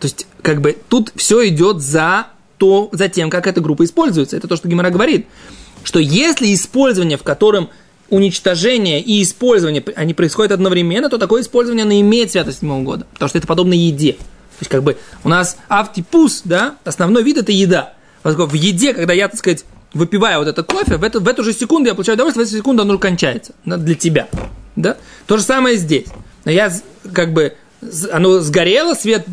То 0.04 0.08
есть, 0.08 0.28
как 0.42 0.60
бы 0.60 0.78
тут 0.90 1.14
все 1.16 1.48
идет 1.48 1.80
за, 1.80 2.28
то, 2.58 2.90
за 2.92 3.08
тем, 3.08 3.30
как 3.30 3.48
эта 3.48 3.62
группа 3.62 3.86
используется. 3.86 4.36
Это 4.36 4.50
то, 4.50 4.58
что 4.58 4.68
Гимара 4.68 4.90
говорит. 4.90 5.28
Что 5.86 5.98
если 5.98 6.54
использование, 6.54 7.18
в 7.18 7.24
котором 7.24 7.70
уничтожение 8.10 9.00
и 9.00 9.24
использование, 9.24 9.82
они 9.96 10.14
происходят 10.14 10.52
одновременно, 10.52 11.10
то 11.10 11.18
такое 11.18 11.42
использование, 11.42 11.84
оно 11.86 11.94
имеет 11.94 12.32
святость 12.32 12.58
седьмого 12.58 12.84
года. 12.84 13.08
Потому 13.14 13.30
что 13.30 13.38
это 13.38 13.48
подобно 13.48 13.72
еде. 13.72 14.12
То 14.12 14.60
есть, 14.60 14.70
как 14.70 14.84
бы, 14.84 14.98
у 15.24 15.30
нас 15.30 15.56
автипус, 15.70 16.42
да, 16.44 16.76
основной 16.84 17.24
вид– 17.24 17.38
это 17.40 17.54
еда. 17.54 17.94
Поскольку 18.24 18.52
в 18.52 18.56
еде, 18.56 18.94
когда 18.94 19.14
я, 19.14 19.30
так 19.30 19.40
сказать, 19.40 19.64
выпиваю 19.94 20.40
вот 20.40 20.50
это 20.50 20.64
кофе, 20.64 20.98
в 20.98 21.04
эту, 21.06 21.22
в 21.22 21.28
эту 21.30 21.46
же 21.46 21.54
секунду 21.54 21.88
я 21.88 21.96
получаю 21.96 22.18
удовольствие, 22.18 22.46
в 22.46 22.50
эту 22.50 22.58
секунду 22.58 22.82
оно 22.82 22.98
кончается 22.98 23.54
для 23.64 23.96
тебя. 23.96 24.28
Да? 24.76 24.98
То 25.28 25.38
же 25.38 25.44
самое 25.44 25.78
здесь. 25.78 26.08
Я, 26.44 26.74
как 27.14 27.32
бы, 27.32 27.54
оно 28.12 28.42
сгорело, 28.42 28.96
свет 28.96 29.26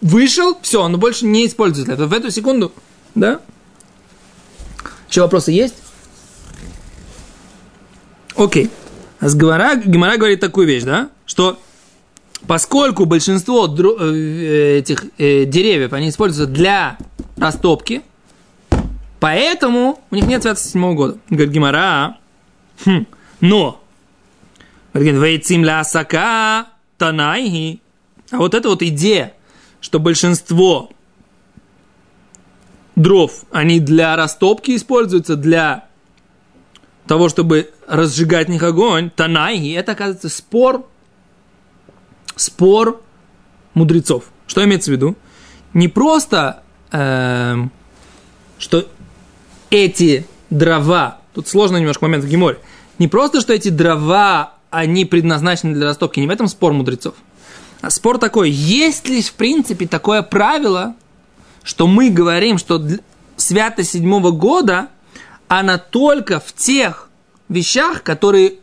вышел, 0.00 0.58
все, 0.62 0.82
оно 0.82 0.98
больше 0.98 1.26
не 1.26 1.46
используется. 1.46 1.86
для 1.86 1.94
этого. 1.94 2.08
В 2.08 2.12
эту 2.12 2.30
секунду, 2.30 2.72
да? 3.14 3.40
Еще 5.08 5.22
вопросы 5.22 5.52
есть? 5.52 5.74
Окей. 8.36 8.70
А 9.18 9.28
с 9.28 9.34
Гемара, 9.34 9.76
Гемара 9.76 10.16
говорит 10.16 10.40
такую 10.40 10.66
вещь, 10.66 10.84
да? 10.84 11.10
Что 11.26 11.58
поскольку 12.46 13.04
большинство 13.04 13.66
э, 13.66 14.78
этих 14.78 15.04
э, 15.18 15.44
деревьев, 15.44 15.92
они 15.92 16.08
используются 16.08 16.52
для 16.52 16.96
растопки, 17.36 18.02
поэтому 19.18 20.00
у 20.10 20.14
них 20.14 20.26
нет 20.26 20.42
святости 20.42 20.68
седьмого 20.68 20.94
года. 20.94 21.18
Говорит 21.28 21.52
Гемара, 21.52 22.18
хм, 22.84 23.06
но, 23.40 23.82
говорит, 24.94 25.14
вейцим 25.16 25.64
ля 25.64 25.84
сака 25.84 26.68
танайги. 26.96 27.80
А 28.30 28.38
вот 28.38 28.54
эта 28.54 28.68
вот 28.68 28.82
идея, 28.82 29.34
что 29.80 29.98
большинство 29.98 30.90
дров, 32.96 33.44
они 33.50 33.80
для 33.80 34.16
растопки 34.16 34.76
используются, 34.76 35.36
для 35.36 35.86
того, 37.06 37.28
чтобы 37.28 37.70
разжигать 37.88 38.48
в 38.48 38.50
них 38.50 38.62
огонь, 38.62 39.10
танайги, 39.10 39.72
это, 39.72 39.92
оказывается, 39.92 40.28
спор, 40.28 40.86
спор 42.36 43.02
мудрецов. 43.74 44.24
Что 44.46 44.64
имеется 44.64 44.90
в 44.90 44.94
виду? 44.94 45.16
Не 45.72 45.88
просто, 45.88 46.62
эм, 46.92 47.72
что 48.58 48.86
эти 49.70 50.26
дрова, 50.50 51.18
тут 51.34 51.48
сложный 51.48 51.80
немножко 51.80 52.04
момент 52.04 52.24
в 52.24 52.28
Геморе, 52.28 52.58
не 52.98 53.08
просто, 53.08 53.40
что 53.40 53.52
эти 53.52 53.70
дрова, 53.70 54.54
они 54.70 55.04
предназначены 55.04 55.74
для 55.74 55.86
растопки, 55.86 56.20
не 56.20 56.26
в 56.26 56.30
этом 56.30 56.48
спор 56.48 56.72
мудрецов. 56.72 57.14
Спор 57.88 58.18
такой, 58.18 58.50
есть 58.50 59.08
ли 59.08 59.22
в 59.22 59.32
принципе 59.34 59.86
такое 59.86 60.22
правило, 60.22 60.94
что 61.62 61.86
мы 61.86 62.10
говорим, 62.10 62.58
что 62.58 62.82
святость 63.36 63.92
седьмого 63.92 64.32
года, 64.32 64.88
она 65.48 65.78
только 65.78 66.40
в 66.40 66.52
тех 66.52 67.08
вещах, 67.48 68.02
которые 68.02 68.54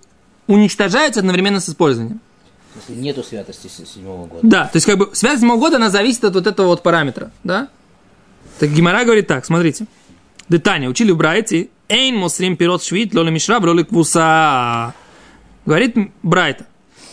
уничтожаются 0.46 1.20
одновременно 1.20 1.60
с 1.60 1.70
использованием. 1.70 2.22
Если 2.76 3.02
нету 3.02 3.24
святости 3.24 3.68
седьмого 3.68 4.28
года. 4.28 4.40
Да, 4.44 4.66
то 4.66 4.76
есть 4.76 4.86
как 4.86 4.98
бы 4.98 5.10
связь 5.14 5.40
седьмого 5.40 5.60
года, 5.60 5.78
она 5.78 5.90
зависит 5.90 6.24
от 6.24 6.36
вот 6.36 6.46
этого 6.46 6.68
вот 6.68 6.84
параметра, 6.84 7.32
да? 7.44 7.70
Так 8.60 8.72
Гимара 8.72 9.04
говорит 9.04 9.28
так, 9.28 9.46
смотрите. 9.46 9.88
Детание, 10.48 10.90
учили 10.90 11.12
в 11.12 11.18
Брайте, 11.18 11.70
эйн 11.90 12.16
мусрим 12.16 12.56
пирот 12.56 12.84
швид, 12.84 13.14
лоли 13.14 13.32
мишра, 13.32 13.60
лоли 13.60 13.84
квуса. 13.84 14.94
Говорит 15.66 15.98
Брайта, 16.24 16.66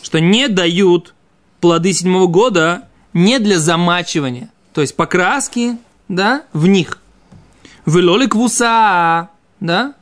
что 0.02 0.20
не 0.20 0.48
дают 0.48 1.14
плоды 1.64 1.94
седьмого 1.94 2.26
года 2.26 2.88
не 3.14 3.38
для 3.38 3.58
замачивания, 3.58 4.50
то 4.74 4.82
есть 4.82 4.94
покраски, 4.96 5.78
да, 6.10 6.42
в 6.52 6.66
них. 6.66 6.98
В 7.86 7.96
лоли 7.96 8.26
квуса, 8.26 9.30
да? 9.60 9.94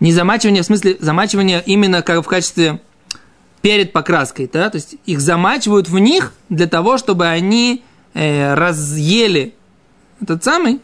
Не 0.00 0.10
замачивание, 0.14 0.62
в 0.62 0.64
смысле 0.64 0.96
замачивание 0.98 1.62
именно 1.66 2.00
как 2.00 2.24
в 2.24 2.26
качестве 2.26 2.80
перед 3.60 3.92
покраской, 3.92 4.48
да, 4.50 4.70
то 4.70 4.76
есть 4.76 4.94
их 5.04 5.20
замачивают 5.20 5.90
в 5.90 5.98
них 5.98 6.32
для 6.48 6.68
того, 6.68 6.96
чтобы 6.96 7.26
они 7.26 7.84
э, 8.14 8.54
разъели 8.54 9.54
этот 10.22 10.42
самый 10.42 10.80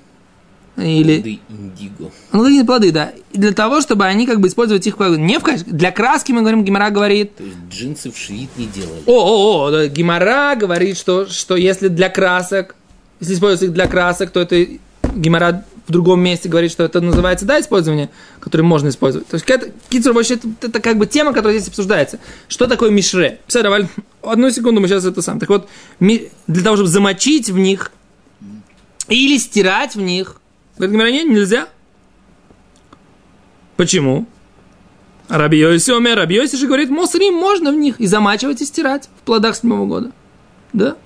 или 0.79 1.15
Плоды 1.21 1.41
индиго. 1.49 2.11
ну 2.33 2.45
какие 2.45 2.63
плоды, 2.63 2.93
да, 2.93 3.13
и 3.33 3.39
для 3.39 3.53
того, 3.53 3.81
чтобы 3.81 4.05
они 4.07 4.27
как 4.27 4.41
бы 4.41 4.49
использовать 4.49 4.87
их 4.87 4.99
не 4.99 5.39
в 5.39 5.43
качестве 5.43 5.73
для 5.73 5.91
краски 5.91 6.33
мы 6.33 6.41
говорим, 6.41 6.65
Гимара 6.65 6.91
говорит, 6.91 7.37
То 7.37 7.45
есть 7.45 7.57
джинсы 7.71 8.11
в 8.11 8.17
швид 8.17 8.51
не 8.57 8.67
делали. 8.67 9.03
о, 9.07 9.67
о, 9.67 9.71
о, 9.71 9.87
Гимара 9.89 10.55
говорит, 10.57 10.97
что 10.97 11.27
что 11.27 11.57
если 11.57 11.89
для 11.89 12.09
красок, 12.09 12.77
если 13.21 13.35
используется 13.35 13.67
их 13.67 13.73
для 13.73 13.87
красок, 13.87 14.31
то 14.31 14.41
это 14.41 14.67
Гимара 15.15 15.65
в 15.87 15.91
другом 15.91 16.21
месте 16.21 16.51
говорит, 16.51 16.71
что 16.71 16.85
это 16.85 17.01
называется, 17.01 17.47
да, 17.47 17.59
использование, 17.59 18.11
которое 18.41 18.63
можно 18.63 18.89
использовать. 18.89 19.27
То 19.27 19.37
есть, 19.37 19.49
это, 19.49 19.71
Кицур, 19.89 20.13
вообще, 20.13 20.35
это, 20.35 20.49
это 20.61 20.81
как 20.81 20.99
бы 20.99 21.07
тема, 21.07 21.33
которая 21.33 21.57
здесь 21.57 21.69
обсуждается. 21.69 22.19
Что 22.47 22.67
такое 22.67 22.91
мишре? 22.91 23.41
Давай, 23.51 23.89
одну 24.23 24.51
секунду, 24.51 24.83
мы 24.83 24.89
сейчас 24.89 25.07
это 25.07 25.23
сам. 25.23 25.41
Так 25.41 25.49
вот, 25.49 25.67
для 25.99 26.63
того, 26.63 26.77
чтобы 26.77 26.91
замочить 26.91 27.49
в 27.49 27.57
них 27.57 27.91
или 29.09 29.39
стирать 29.39 29.95
в 29.97 30.01
них, 30.03 30.37
говорит 30.79 30.95
Гимара, 30.95 31.11
нет, 31.11 31.29
нельзя. 31.29 31.69
Почему? 33.77 34.27
Рабиоси 35.29 35.91
Омер, 35.91 36.17
Рабиоси 36.17 36.57
же 36.57 36.67
говорит, 36.67 36.89
мосрим 36.89 37.35
можно 37.35 37.71
в 37.71 37.77
них 37.77 38.01
и 38.01 38.07
замачивать 38.07 38.63
и 38.63 38.65
стирать 38.65 39.11
в 39.21 39.27
плодах 39.27 39.57
седьмого 39.57 39.87
года. 39.87 40.13
Да? 40.73 40.97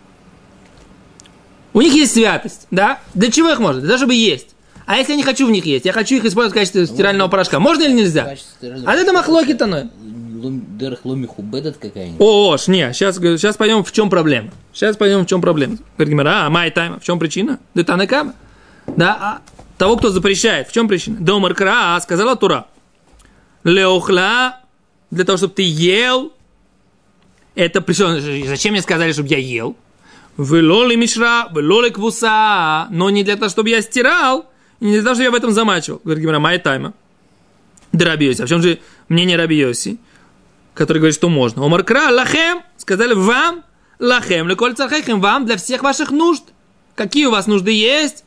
У 1.73 1.81
них 1.81 1.93
есть 1.95 2.13
святость, 2.13 2.67
да? 2.71 3.01
Для 3.15 3.31
чего 3.31 3.51
их 3.51 3.59
можно? 3.59 3.81
Для 3.81 3.89
того, 3.89 3.99
чтобы 3.99 4.15
есть. 4.15 4.49
А 4.87 4.97
если 4.97 5.13
я 5.13 5.17
не 5.17 5.23
хочу 5.23 5.47
в 5.47 5.51
них 5.51 5.65
есть, 5.65 5.85
я 5.85 5.93
хочу 5.93 6.17
их 6.17 6.25
использовать 6.25 6.53
в 6.53 6.59
качестве 6.59 6.87
стирального 6.87 7.29
порошка, 7.29 7.61
можно 7.61 7.83
или 7.83 7.93
нельзя? 7.93 8.37
А 8.85 8.95
это 8.95 9.13
махлоки 9.13 9.55
то 9.55 9.67
Дерх 10.43 11.01
какая-нибудь. 11.03 12.21
О, 12.21 12.57
ж, 12.57 12.67
не, 12.67 12.93
сейчас, 12.93 13.17
сейчас 13.17 13.57
пойдем 13.57 13.85
в 13.85 13.93
чем 13.93 14.11
проблема. 14.11 14.51
Сейчас 14.73 14.97
пойдем 14.97 15.25
в 15.25 15.27
чем 15.27 15.41
проблема. 15.41 15.79
Говорит 15.97 16.27
а 16.27 16.51
май 16.51 16.71
тайма, 16.71 16.99
в 16.99 17.05
чем 17.05 17.19
причина? 17.21 17.61
Да 17.75 17.85
танакама. 17.85 18.35
Да, 18.87 19.19
а 19.21 19.43
того, 19.79 19.97
кто 19.97 20.11
запрещает, 20.11 20.69
в 20.69 20.73
чем 20.73 20.89
причина? 20.89 21.19
Домар 21.21 21.55
кра, 21.55 21.99
сказала 22.01 22.37
Тура. 22.37 22.67
Леохла, 23.65 24.61
для 25.11 25.25
того, 25.25 25.39
чтобы 25.39 25.55
ты 25.55 25.63
ел. 25.63 26.33
Это 27.55 27.81
причем, 27.81 28.47
зачем 28.47 28.73
мне 28.73 28.83
сказали, 28.83 29.13
чтобы 29.13 29.29
я 29.29 29.39
ел? 29.39 29.77
Велоли 30.39 30.97
мишра, 30.97 31.49
велоли 31.55 31.91
квуса, 31.91 32.89
но 32.91 33.11
не 33.11 33.23
для 33.23 33.37
того, 33.37 33.49
чтобы 33.49 33.69
я 33.69 33.83
стирал, 33.83 34.47
и 34.81 34.87
не 34.87 34.93
для 34.93 35.03
того, 35.03 35.15
чтобы 35.15 35.25
я 35.25 35.31
в 35.31 35.35
этом 35.35 35.53
замачивал. 35.53 36.01
Говорит 36.03 36.23
Гимара, 36.23 36.39
май 36.39 36.59
тайма. 36.59 36.95
Драбиоси. 37.93 38.43
А 38.43 38.47
в 38.47 38.49
чем 38.49 38.63
же 38.63 38.79
мнение 39.09 39.37
Рабиоси? 39.37 39.99
который 40.75 40.99
говорит, 40.99 41.15
что 41.15 41.29
можно. 41.29 41.65
Омаркра, 41.65 42.11
лахем, 42.11 42.63
сказали 42.77 43.15
вам, 43.15 43.65
лахем, 43.99 44.49
леколь 44.49 44.75
цархехем, 44.75 45.21
вам 45.21 45.47
для 45.47 45.57
всех 45.57 45.83
ваших 45.83 46.11
нужд. 46.11 46.43
Какие 46.95 47.27
у 47.27 47.31
вас 47.31 47.47
нужды 47.47 47.73
есть? 47.73 48.25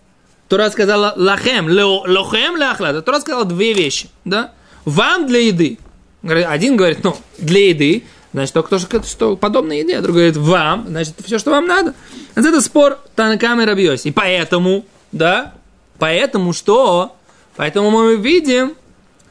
Тура 0.47 0.69
сказала 0.69 1.13
лахем, 1.15 1.67
лохем, 1.67 2.55
ляхла. 2.55 3.01
Тура 3.01 3.19
сказала 3.19 3.45
две 3.45 3.73
вещи, 3.73 4.09
да? 4.25 4.51
Вам 4.85 5.27
для 5.27 5.39
еды. 5.39 5.79
Один 6.23 6.75
говорит, 6.77 7.03
ну, 7.03 7.15
для 7.37 7.69
еды, 7.69 8.03
значит, 8.33 8.53
только 8.53 8.69
то, 8.69 8.79
что, 8.79 9.03
что 9.03 9.35
подобно 9.35 9.73
еде. 9.73 10.01
Другой 10.01 10.31
говорит, 10.31 10.37
вам, 10.37 10.85
значит, 10.87 11.15
все, 11.23 11.39
что 11.39 11.51
вам 11.51 11.67
надо. 11.67 11.93
Это 12.35 12.61
спор 12.61 12.99
Танакам 13.15 13.61
и 13.61 13.65
Рабиоси. 13.65 14.09
И 14.09 14.11
поэтому, 14.11 14.85
да, 15.11 15.53
поэтому 15.97 16.53
что? 16.53 17.15
Поэтому 17.55 17.89
мы 17.89 18.15
видим, 18.15 18.75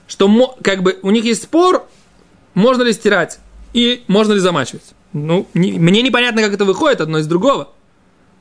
что 0.07 0.57
как 0.63 0.83
бы 0.83 0.99
у 1.03 1.11
них 1.11 1.25
есть 1.25 1.45
спор 1.45 1.87
можно 2.55 2.83
ли 2.83 2.93
стирать 2.93 3.39
и 3.73 4.05
можно 4.07 4.33
ли 4.33 4.41
замачивать. 4.41 4.95
Ну, 5.13 5.47
не, 5.55 5.73
мне 5.73 6.03
непонятно, 6.03 6.43
как 6.43 6.55
это 6.55 6.65
выходит 6.65 7.01
одно 7.01 7.19
из 7.19 7.27
другого. 7.27 7.71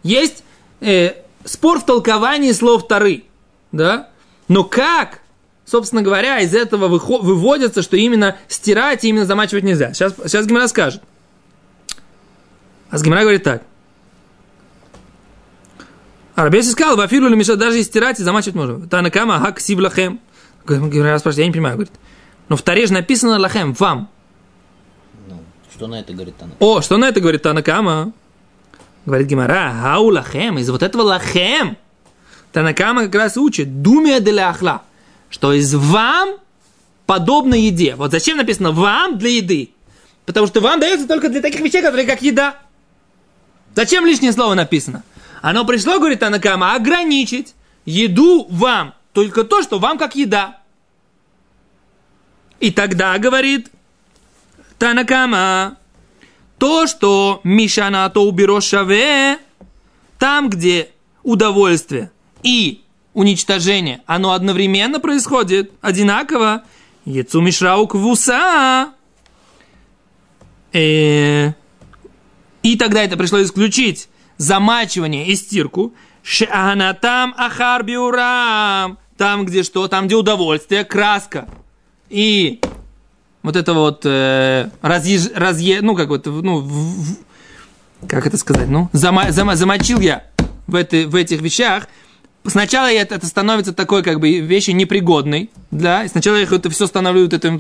Есть 0.03 0.44
э, 0.82 1.13
спор 1.46 1.80
в 1.80 1.86
толковании 1.86 2.52
слов 2.52 2.88
Тары, 2.88 3.24
да? 3.72 4.10
Но 4.48 4.64
как, 4.64 5.20
собственно 5.66 6.02
говоря, 6.02 6.40
из 6.40 6.54
этого 6.54 6.88
выводится, 6.88 7.82
что 7.82 7.98
именно 7.98 8.38
стирать 8.48 9.04
и 9.04 9.10
именно 9.10 9.26
замачивать 9.26 9.64
нельзя? 9.64 9.94
Сейчас, 9.94 10.14
сейчас 10.26 10.46
Гимара 10.46 10.68
скажет. 10.68 11.02
А 12.90 13.00
Гимара 13.00 13.22
говорит 13.22 13.44
так. 13.44 13.64
Арабес 16.36 16.72
сказал, 16.72 16.98
Вафилу 16.98 17.28
или 17.28 17.36
Миша, 17.36 17.56
даже 17.56 17.80
и 17.80 17.84
стирать 17.84 18.20
и 18.20 18.24
замачивать 18.24 18.56
можно. 18.56 18.88
Танакама, 18.88 19.40
хак 19.40 19.60
сивлахем. 19.60 20.20
Гимара 20.68 21.20
спрашивает, 21.20 21.40
я 21.40 21.46
не 21.46 21.52
понимаю, 21.52 21.76
говорит. 21.76 21.94
Но 22.50 22.56
в 22.56 22.62
Таре 22.62 22.88
же 22.88 22.94
написано 22.94 23.40
лахем, 23.40 23.74
вам. 23.74 24.10
Ну, 25.28 25.42
что 25.74 25.88
на 25.88 26.00
это 26.00 26.14
говорит 26.14 26.36
Танакама? 26.38 26.58
О, 26.72 26.82
что 26.82 26.98
на 26.98 27.06
это 27.06 27.20
говорит 27.22 27.42
Танакама? 27.42 28.14
Говорит 29.05 29.27
Гимара, 29.27 29.74
хау 29.81 30.12
лахем, 30.12 30.57
из 30.57 30.69
вот 30.69 30.81
этого 30.81 31.01
лахем. 31.01 31.77
Танакама 32.51 33.05
как 33.05 33.15
раз 33.15 33.38
учит, 33.38 33.81
думия 33.81 34.19
для 34.19 34.50
ахла, 34.50 34.83
что 35.29 35.53
из 35.53 35.74
вам 35.74 36.38
подобно 37.05 37.55
еде. 37.55 37.95
Вот 37.95 38.12
зачем 38.12 38.38
написано 38.38 38.72
вам 38.72 39.17
для 39.17 39.31
еды? 39.31 39.72
Потому 40.25 40.48
что 40.48 40.62
вам 40.62 40.79
дается 40.79 41.07
только 41.07 41.29
для 41.29 41.41
таких 41.41 41.60
вещей, 41.60 41.81
которые 41.81 42.05
как 42.05 42.22
еда. 42.22 42.55
Зачем 43.75 44.05
лишнее 44.05 44.31
слово 44.31 44.53
написано? 44.53 45.03
Оно 45.41 45.65
пришло, 45.65 46.00
говорит 46.00 46.19
Танакама, 46.19 46.75
ограничить 46.75 47.55
еду 47.86 48.48
вам. 48.50 48.93
Только 49.12 49.44
то, 49.44 49.61
что 49.61 49.79
вам 49.79 49.98
как 49.98 50.16
еда. 50.16 50.59
И 52.59 52.72
тогда, 52.72 53.18
говорит 53.18 53.70
Танакама, 54.79 55.77
то, 56.64 56.88
что 56.88 57.42
Мишана 57.44 58.10
то 58.10 58.24
уберошаве, 58.24 59.38
там, 60.18 60.50
где 60.50 60.92
удовольствие 61.22 62.10
и 62.42 62.84
уничтожение, 63.14 64.02
оно 64.06 64.32
одновременно 64.32 65.02
происходит, 65.02 65.74
одинаково. 65.82 66.64
Яцу 67.04 67.42
Мишрау 67.42 67.86
Квуса. 67.86 68.94
Э, 70.72 71.52
и 72.62 72.78
тогда 72.78 73.04
это 73.04 73.18
пришлось 73.18 73.48
исключить 73.48 74.08
замачивание 74.38 75.28
и 75.28 75.36
стирку. 75.36 75.94
Шанатам 76.24 77.34
Ахарбиурам. 77.36 79.00
Там, 79.18 79.46
где 79.46 79.64
что? 79.64 79.90
Там, 79.90 80.06
где 80.08 80.16
удовольствие, 80.16 80.86
краска 80.86 81.50
и 82.10 82.62
вот 83.44 83.56
это 83.56 83.74
вот 83.74 84.01
э, 84.06 84.70
разъеж, 84.82 85.29
разъе, 85.36 85.82
ну 85.82 85.96
как 85.96 86.08
вот, 86.08 86.25
ну, 86.25 86.60
в, 86.60 86.68
в, 86.68 87.18
как 88.08 88.25
это 88.25 88.38
сказать, 88.38 88.70
ну, 88.70 88.90
зама, 88.94 89.32
зама, 89.32 89.56
замочил 89.56 90.00
я 90.00 90.24
в, 90.66 90.75
этой, 90.75 91.06
в 91.06 91.16
этих 91.16 91.42
вещах, 91.42 91.88
сначала 92.48 92.92
это, 92.92 93.16
это 93.16 93.27
становится 93.27 93.74
такой, 93.74 94.01
как 94.01 94.20
бы, 94.20 94.40
вещью 94.40 94.75
непригодной, 94.75 95.50
да, 95.72 96.06
и 96.06 96.08
сначала 96.08 96.38
я 96.38 96.44
это 96.44 96.70
все 96.70 96.88
становлю 96.88 97.27
этим, 97.27 97.58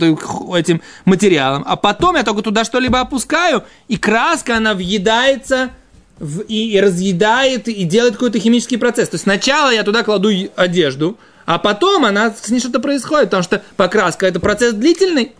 этим 0.53 0.81
материалом, 1.05 1.63
а 1.67 1.75
потом 1.75 2.15
я 2.15 2.23
только 2.23 2.41
туда 2.41 2.63
что-либо 2.63 3.01
опускаю, 3.01 3.63
и 3.89 3.97
краска, 3.97 4.57
она 4.57 4.73
въедается 4.73 5.71
в, 6.17 6.41
и, 6.41 6.71
и 6.71 6.79
разъедает, 6.79 7.67
и 7.67 7.83
делает 7.83 8.13
какой-то 8.13 8.39
химический 8.39 8.77
процесс. 8.77 9.09
То 9.09 9.15
есть 9.15 9.23
сначала 9.23 9.73
я 9.73 9.83
туда 9.83 10.03
кладу 10.03 10.29
одежду, 10.55 11.17
а 11.45 11.57
потом 11.57 12.05
она, 12.05 12.31
с 12.31 12.49
ней 12.49 12.59
что-то 12.59 12.79
происходит, 12.79 13.25
потому 13.25 13.43
что 13.43 13.61
покраска 13.75 14.25
это 14.25 14.39
процесс 14.39 14.73
длительный, 14.73 15.33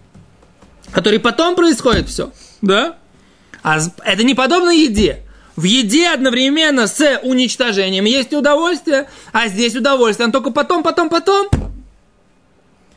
который 0.93 1.19
потом 1.19 1.56
происходит 1.56 2.08
все, 2.08 2.32
да? 2.62 2.97
А 3.63 3.79
это 4.03 4.23
не 4.23 4.36
подобно 4.36 4.69
еде. 4.69 5.23
В 5.56 5.63
еде 5.63 6.10
одновременно 6.10 6.88
с 6.88 7.19
уничтожением 7.23 8.06
есть 8.06 8.34
удовольствие, 8.34 9.10
а 9.32 9.47
здесь 9.47 9.75
удовольствие, 9.75 10.25
оно 10.25 10.32
только 10.32 10.51
потом, 10.51 10.84
потом, 10.84 11.10
потом. 11.10 11.49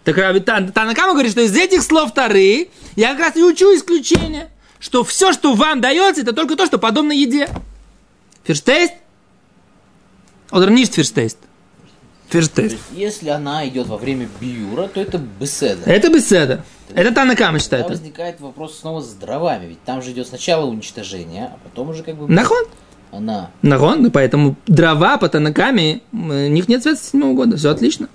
Так 0.05 0.17
Танакама 0.45 1.13
говорит, 1.15 1.33
что 1.33 1.41
из 1.41 1.55
этих 1.57 1.83
слов 1.83 2.15
Тары 2.15 2.69
я 2.95 3.11
как 3.13 3.21
раз 3.21 3.37
и 3.37 3.43
учу 3.43 3.75
исключение, 3.77 4.51
что 4.79 5.03
все, 5.03 5.33
что 5.33 5.55
вам 5.55 5.81
дается, 5.81 6.23
это 6.23 6.33
только 6.33 6.57
то, 6.57 6.67
что 6.67 6.79
подобно 6.79 7.13
еде. 7.13 7.49
Ферштейст? 8.45 8.95
Oder 10.53 10.71
nicht 10.71 10.95
ферштейст? 12.29 12.77
Ферштест. 12.77 12.93
Если 12.93 13.29
она 13.29 13.67
идет 13.69 13.87
во 13.87 13.97
время 13.97 14.29
биюра, 14.41 14.89
то 14.89 15.01
это 15.01 15.19
беседа. 15.19 15.83
Это 15.85 16.11
беседа. 16.11 16.65
Это 16.95 17.13
Танакама 17.13 17.59
считает. 17.59 17.87
Тогда 17.87 17.99
возникает 17.99 18.41
вопрос 18.41 18.79
снова 18.79 19.01
с 19.01 19.13
дровами, 19.15 19.67
ведь 19.67 19.83
там 19.85 20.03
же 20.03 20.13
идет 20.13 20.29
сначала 20.29 20.67
уничтожение, 20.67 21.47
а 21.47 21.59
потом 21.65 21.91
уже 21.91 22.03
как 22.03 22.17
бы... 22.17 22.33
Нахон? 22.33 22.65
Она. 23.13 23.51
Нахон, 23.63 24.11
поэтому 24.11 24.57
дрова 24.67 25.17
по 25.17 25.29
Танакаме, 25.29 26.01
у 26.13 26.17
них 26.17 26.69
нет 26.69 26.83
света 26.83 27.01
седьмого 27.01 27.35
года, 27.35 27.57
все 27.57 27.71
отлично. 27.71 28.09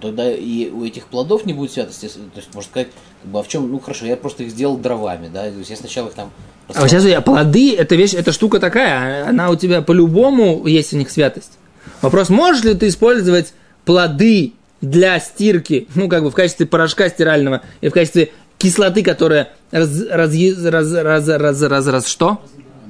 Тогда 0.00 0.30
и 0.32 0.70
у 0.70 0.84
этих 0.84 1.06
плодов 1.06 1.44
не 1.44 1.52
будет 1.52 1.72
святости. 1.72 2.06
То 2.06 2.36
есть, 2.36 2.54
можно 2.54 2.70
сказать, 2.70 2.88
как 3.20 3.30
бы, 3.32 3.40
а 3.40 3.42
в 3.42 3.48
чем, 3.48 3.68
ну 3.68 3.80
хорошо, 3.80 4.06
я 4.06 4.16
просто 4.16 4.44
их 4.44 4.50
сделал 4.50 4.76
дровами, 4.76 5.28
да, 5.28 5.50
то 5.50 5.58
есть 5.58 5.70
я 5.70 5.76
сначала 5.76 6.08
их 6.08 6.14
там... 6.14 6.30
А 6.68 6.88
сейчас 6.88 7.04
я, 7.04 7.20
плоды, 7.20 7.74
это 7.74 7.96
вещь, 7.96 8.14
эта 8.14 8.30
штука 8.30 8.60
такая, 8.60 9.28
она 9.28 9.50
у 9.50 9.56
тебя 9.56 9.82
по-любому 9.82 10.66
есть 10.66 10.92
у 10.92 10.96
них 10.96 11.10
святость. 11.10 11.58
Вопрос, 12.02 12.28
можешь 12.28 12.64
ли 12.64 12.74
ты 12.74 12.88
использовать 12.88 13.52
плоды 13.84 14.52
для 14.80 15.18
стирки, 15.18 15.88
ну, 15.94 16.08
как 16.08 16.22
бы 16.22 16.30
в 16.30 16.34
качестве 16.34 16.66
порошка 16.66 17.08
стирального 17.08 17.62
и 17.80 17.88
в 17.88 17.92
качестве 17.92 18.30
кислоты, 18.58 19.02
которая 19.02 19.50
раз, 19.70 20.02
раз, 20.08 20.34
раз, 20.34 20.92
раз, 20.92 21.28
раз, 21.28 21.62
раз, 21.62 21.86
раз, 21.86 22.08
что? 22.08 22.40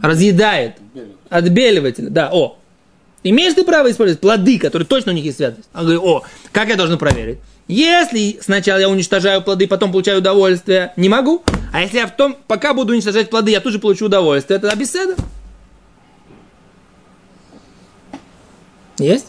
Разъедает. 0.02 0.74
Отбеливатель. 1.28 2.08
Да, 2.08 2.30
о. 2.32 2.58
Имеешь 3.24 3.54
ты 3.54 3.64
право 3.64 3.90
использовать 3.90 4.20
плоды, 4.20 4.58
которые 4.58 4.86
точно 4.86 5.12
у 5.12 5.14
них 5.14 5.24
есть 5.24 5.38
святость? 5.38 5.68
Он 5.74 5.82
говорит, 5.82 6.00
о, 6.02 6.22
как 6.52 6.68
я 6.68 6.76
должен 6.76 6.98
проверить? 6.98 7.38
Если 7.66 8.38
сначала 8.40 8.78
я 8.78 8.88
уничтожаю 8.88 9.42
плоды, 9.42 9.66
потом 9.66 9.92
получаю 9.92 10.18
удовольствие, 10.18 10.92
не 10.96 11.08
могу. 11.08 11.42
А 11.72 11.82
если 11.82 11.98
я 11.98 12.06
в 12.06 12.16
том, 12.16 12.36
пока 12.46 12.72
буду 12.72 12.94
уничтожать 12.94 13.28
плоды, 13.28 13.50
я 13.50 13.60
тут 13.60 13.72
же 13.72 13.78
получу 13.78 14.06
удовольствие, 14.06 14.58
это 14.58 14.74
беседа. 14.74 15.16
Есть? 18.98 19.26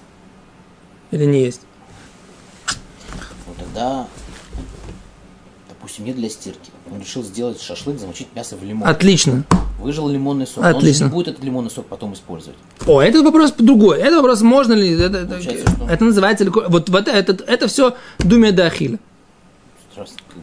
Или 1.11 1.25
не 1.25 1.41
есть? 1.43 1.61
Ну 3.47 3.53
тогда, 3.57 4.07
допустим, 5.69 6.05
не 6.05 6.13
для 6.13 6.29
стирки. 6.29 6.71
Он 6.91 6.99
решил 6.99 7.23
сделать 7.23 7.61
шашлык, 7.61 7.99
замочить 7.99 8.27
мясо 8.35 8.55
в 8.55 8.63
лимон. 8.63 8.87
Отлично. 8.87 9.45
Выжил 9.79 10.09
лимонный 10.09 10.47
сок. 10.47 10.63
Отлично. 10.63 11.05
Он 11.05 11.11
не 11.11 11.15
будет 11.15 11.27
этот 11.29 11.43
лимонный 11.43 11.71
сок 11.71 11.85
потом 11.87 12.13
использовать. 12.13 12.57
О, 12.85 13.01
этот 13.01 13.23
вопрос 13.23 13.53
другой. 13.57 13.99
Это 13.99 14.17
вопрос, 14.17 14.41
можно 14.41 14.73
ли... 14.73 14.91
Это, 14.91 15.19
это, 15.19 15.35
это 15.89 16.03
называется... 16.03 16.49
Вот, 16.49 16.89
вот 16.89 17.07
это, 17.07 17.43
это 17.45 17.67
все 17.67 17.95
думия 18.19 18.51
до 18.51 18.65
ахилля. 18.65 18.99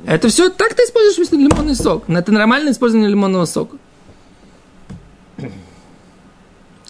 Это 0.06 0.28
все 0.28 0.50
так 0.50 0.74
ты 0.74 0.82
используешь 0.82 1.30
лимонный 1.30 1.74
сок. 1.74 2.08
Это 2.08 2.32
нормальное 2.32 2.72
использование 2.72 3.10
лимонного 3.10 3.44
сока. 3.46 3.76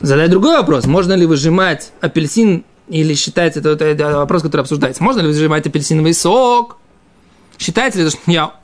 Задай 0.00 0.28
другой 0.28 0.56
вопрос. 0.56 0.86
Можно 0.86 1.14
ли 1.14 1.26
выжимать 1.26 1.92
апельсин 2.00 2.64
или 2.88 3.14
считается, 3.14 3.60
это, 3.60 3.84
это, 3.84 4.16
вопрос, 4.18 4.42
который 4.42 4.62
обсуждается. 4.62 5.02
Можно 5.02 5.22
ли 5.22 5.28
выжимать 5.28 5.66
апельсиновый 5.66 6.14
сок? 6.14 6.76
Считается 7.58 8.02
ли 8.02 8.10
что 8.10 8.20
я 8.26 8.54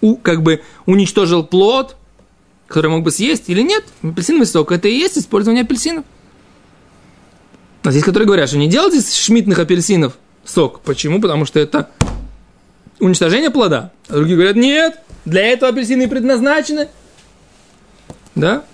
у, 0.00 0.16
как 0.16 0.42
бы 0.42 0.62
уничтожил 0.86 1.44
плод, 1.44 1.96
который 2.68 2.90
мог 2.90 3.02
бы 3.02 3.10
съесть 3.10 3.44
или 3.48 3.62
нет? 3.62 3.84
Апельсиновый 4.02 4.46
сок– 4.46 4.72
это 4.72 4.88
и 4.88 4.94
есть 4.94 5.18
использование 5.18 5.64
апельсинов. 5.64 6.04
А 7.82 7.90
здесь, 7.90 8.04
которые 8.04 8.26
говорят, 8.26 8.48
что 8.48 8.58
не 8.58 8.68
делайте 8.68 8.98
из 8.98 9.14
шмитных 9.14 9.58
апельсинов 9.58 10.16
сок. 10.44 10.80
Почему? 10.80 11.20
Потому 11.20 11.44
что 11.44 11.58
это 11.58 11.90
уничтожение 12.98 13.50
плода. 13.50 13.92
А 14.08 14.14
другие 14.14 14.36
говорят, 14.36 14.56
нет, 14.56 15.00
для 15.24 15.46
этого 15.46 15.72
апельсины 15.72 16.08
предназначены. 16.08 16.88
Да? 18.34 18.64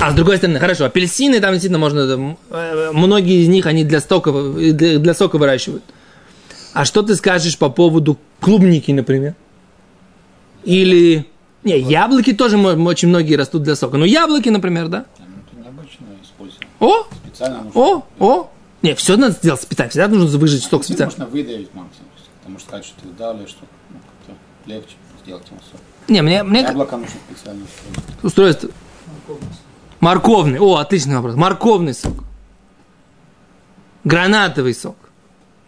А 0.00 0.10
с 0.10 0.14
другой 0.14 0.36
стороны, 0.36 0.58
хорошо, 0.58 0.84
апельсины 0.84 1.40
там 1.40 1.52
действительно 1.52 1.78
можно, 1.78 2.34
э, 2.50 2.90
многие 2.92 3.42
из 3.42 3.48
них 3.48 3.66
они 3.66 3.84
для, 3.84 4.00
сока, 4.00 4.32
для, 4.32 4.98
для 4.98 5.14
сока 5.14 5.38
выращивают. 5.38 5.82
А 6.74 6.84
что 6.84 7.02
ты 7.02 7.14
скажешь 7.14 7.56
по 7.56 7.70
поводу 7.70 8.18
клубники, 8.40 8.90
например? 8.90 9.34
Или... 10.64 11.26
Не, 11.62 11.78
яблоки 11.78 12.32
тоже 12.34 12.58
очень 12.58 13.08
многие 13.08 13.34
растут 13.36 13.62
для 13.62 13.76
сока. 13.76 13.96
Ну, 13.96 14.04
яблоки, 14.04 14.50
например, 14.50 14.88
да? 14.88 15.06
Ну, 15.18 15.24
Это 15.46 15.64
необычно 15.64 16.04
использовать. 16.22 16.66
О, 16.80 17.06
Специально 17.26 17.62
нужно. 17.62 17.80
о, 17.80 18.06
о. 18.18 18.50
Не, 18.82 18.94
все 18.94 19.16
надо 19.16 19.34
сделать 19.34 19.62
специально. 19.62 19.90
Всегда 19.90 20.08
нужно 20.08 20.38
выжать 20.38 20.62
сок 20.62 20.84
специально. 20.84 21.10
можно 21.12 21.26
выдавить 21.26 21.72
максимум. 21.72 22.08
Потому 22.40 22.58
что 22.58 22.68
сказать, 22.68 22.84
что 22.84 23.00
ты 23.00 23.08
дали, 23.18 23.46
что 23.46 23.60
ну, 24.28 24.34
легче 24.66 24.96
сделать 25.24 25.46
ему 25.48 25.60
сок. 25.70 25.80
Не, 26.08 26.20
мне, 26.20 26.42
мне 26.42 26.60
Яблоко 26.60 26.98
нужно 26.98 27.14
специально 27.30 27.64
использовать. 27.64 28.24
устройство. 28.24 28.70
Морковный. 30.00 30.58
О, 30.58 30.76
отличный 30.76 31.16
вопрос. 31.16 31.34
Морковный 31.34 31.94
сок. 31.94 32.24
Гранатовый 34.04 34.74
сок. 34.74 34.96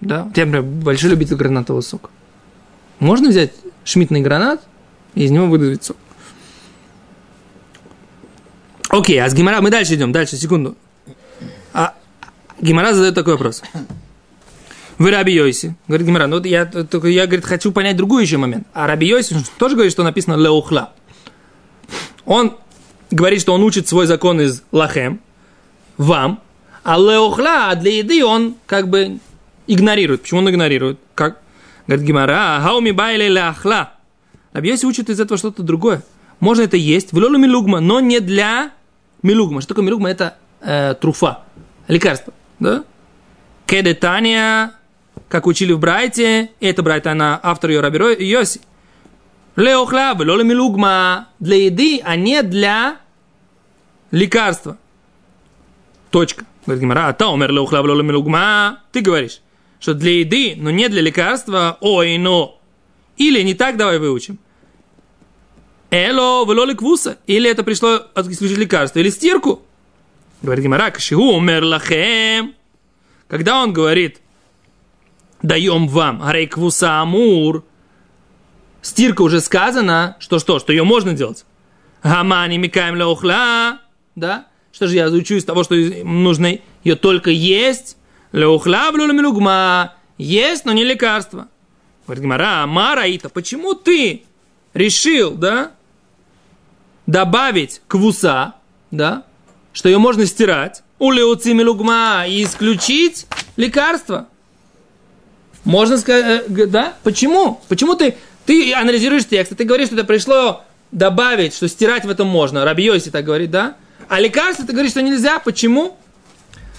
Да? 0.00 0.30
Я, 0.34 0.44
например, 0.44 0.62
большой 0.62 1.10
любитель 1.10 1.36
гранатового 1.36 1.80
сока. 1.80 2.10
Можно 2.98 3.30
взять 3.30 3.52
шмитный 3.84 4.20
гранат 4.20 4.62
и 5.14 5.24
из 5.24 5.30
него 5.30 5.46
выдавить 5.46 5.84
сок. 5.84 5.96
Окей, 8.88 9.20
а 9.20 9.28
с 9.28 9.34
Гимара 9.34 9.60
мы 9.60 9.70
дальше 9.70 9.94
идем. 9.94 10.12
Дальше, 10.12 10.36
секунду. 10.36 10.76
А 11.72 11.94
Гимара 12.60 12.92
задает 12.92 13.14
такой 13.14 13.34
вопрос. 13.34 13.62
Вы 14.98 15.10
Раби 15.10 15.32
Йоси. 15.32 15.76
Говорит 15.88 16.06
Гимара, 16.06 16.26
ну 16.26 16.36
вот 16.36 16.46
я, 16.46 16.64
только 16.64 17.08
я 17.08 17.26
говорит, 17.26 17.44
хочу 17.44 17.72
понять 17.72 17.96
другой 17.96 18.22
еще 18.22 18.38
момент. 18.38 18.66
А 18.72 18.86
Раби 18.86 19.06
Йоси 19.06 19.36
тоже 19.58 19.74
говорит, 19.74 19.92
что 19.92 20.04
написано 20.04 20.34
леухла. 20.34 20.92
Он 22.24 22.56
говорит, 23.10 23.40
что 23.40 23.54
он 23.54 23.62
учит 23.62 23.88
свой 23.88 24.06
закон 24.06 24.40
из 24.40 24.62
лахем, 24.72 25.20
вам, 25.96 26.40
а 26.82 26.96
леухла, 26.98 27.70
а 27.70 27.74
для 27.74 27.98
еды 27.98 28.24
он 28.24 28.54
как 28.66 28.88
бы 28.88 29.18
игнорирует. 29.66 30.22
Почему 30.22 30.40
он 30.40 30.50
игнорирует? 30.50 30.98
Как? 31.14 31.40
Говорит 31.86 32.06
Гимара, 32.06 32.60
хауми 32.62 32.90
байле 32.90 33.28
ляхла. 33.28 33.92
Раби 34.52 34.70
Йоси 34.70 34.86
учит 34.86 35.10
из 35.10 35.20
этого 35.20 35.38
что-то 35.38 35.62
другое. 35.62 36.02
Можно 36.40 36.62
это 36.62 36.76
есть, 36.76 37.12
в 37.12 37.16
лолу 37.16 37.38
милугма, 37.38 37.80
но 37.80 38.00
не 38.00 38.20
для 38.20 38.70
милугма. 39.22 39.60
Что 39.60 39.68
такое 39.68 39.84
милугма? 39.84 40.10
Это 40.10 40.36
э, 40.60 40.94
труфа, 41.00 41.40
лекарство. 41.88 42.32
Да? 42.58 42.84
Кедетания, 43.66 44.72
как 45.28 45.46
учили 45.46 45.72
в 45.72 45.78
Брайте, 45.78 46.50
это 46.60 46.82
Брайта, 46.82 47.12
она 47.12 47.38
автор 47.42 47.70
ее 47.70 47.80
Раби 47.80 47.98
Ро- 47.98 48.22
Йоси. 48.22 48.60
Леохла, 49.56 50.14
лола 50.18 50.42
милугма, 50.42 51.28
для 51.38 51.56
еды, 51.56 52.00
а 52.04 52.14
не 52.14 52.42
для 52.42 52.98
лекарства. 54.10 54.76
Точка. 56.10 56.44
Говорит 56.66 56.82
Гимара, 56.82 57.08
а 57.08 57.12
та 57.14 57.28
умер 57.28 57.52
леохла, 57.52 57.80
лола 57.80 58.02
милугма. 58.02 58.80
Ты 58.92 59.00
говоришь, 59.00 59.40
что 59.80 59.94
для 59.94 60.20
еды, 60.20 60.54
но 60.56 60.70
не 60.70 60.88
для 60.88 61.00
лекарства, 61.00 61.78
ой, 61.80 62.18
но. 62.18 62.60
Или 63.16 63.40
не 63.42 63.54
так, 63.54 63.78
давай 63.78 63.98
выучим. 63.98 64.38
Эло, 65.90 66.44
велоли 66.44 66.74
квуса. 66.74 67.18
Или 67.26 67.48
это 67.48 67.62
пришло 67.62 68.02
от 68.14 68.26
лекарство, 68.26 68.98
или 68.98 69.08
стирку. 69.08 69.62
Говорит 70.42 70.64
Гимара, 70.64 70.90
кашигу 70.90 71.22
умер 71.22 71.64
лахем. 71.64 72.54
Когда 73.28 73.62
он 73.62 73.72
говорит, 73.72 74.20
даем 75.42 75.88
вам, 75.88 76.22
арей 76.22 76.46
квуса 76.46 77.00
амур, 77.00 77.64
стирка 78.86 79.22
уже 79.22 79.40
сказано, 79.40 80.16
что 80.20 80.38
что, 80.38 80.58
что 80.58 80.72
ее 80.72 80.84
можно 80.84 81.12
делать. 81.12 81.44
Гамани 82.02 82.56
микаем 82.56 82.94
леухла, 82.94 83.80
да? 84.14 84.46
Что 84.72 84.86
же 84.86 84.94
я 84.94 85.10
заучу 85.10 85.34
из 85.34 85.44
того, 85.44 85.64
что 85.64 85.74
нужно 85.74 86.58
ее 86.84 86.96
только 86.96 87.30
есть? 87.30 87.96
Леухла 88.32 88.90
милугма, 89.12 89.94
есть, 90.18 90.64
но 90.64 90.72
не 90.72 90.84
лекарство. 90.84 91.48
Говорит 92.06 92.22
Гимара, 92.22 92.66
Мараита, 92.66 93.28
почему 93.28 93.74
ты 93.74 94.22
решил, 94.72 95.32
да, 95.32 95.72
добавить 97.06 97.80
квуса, 97.88 98.54
да, 98.90 99.24
что 99.72 99.88
ее 99.88 99.98
можно 99.98 100.26
стирать, 100.26 100.82
у 100.98 101.10
милугма 101.54 102.24
и 102.28 102.44
исключить 102.44 103.26
лекарство? 103.56 104.28
Можно 105.64 105.98
сказать, 105.98 106.44
э, 106.48 106.66
да? 106.66 106.94
Почему? 107.02 107.60
Почему 107.68 107.94
ты, 107.94 108.16
ты 108.46 108.72
анализируешь 108.74 109.26
текст, 109.26 109.52
и 109.52 109.54
ты 109.54 109.64
говоришь, 109.64 109.88
что 109.88 109.96
это 109.96 110.04
пришло 110.04 110.64
добавить, 110.92 111.54
что 111.54 111.68
стирать 111.68 112.04
в 112.04 112.10
этом 112.10 112.28
можно. 112.28 112.64
Рабиоси 112.64 113.10
так 113.10 113.24
говорит, 113.24 113.50
да? 113.50 113.76
А 114.08 114.20
лекарство 114.20 114.64
ты 114.64 114.72
говоришь, 114.72 114.92
что 114.92 115.02
нельзя. 115.02 115.38
Почему? 115.40 115.96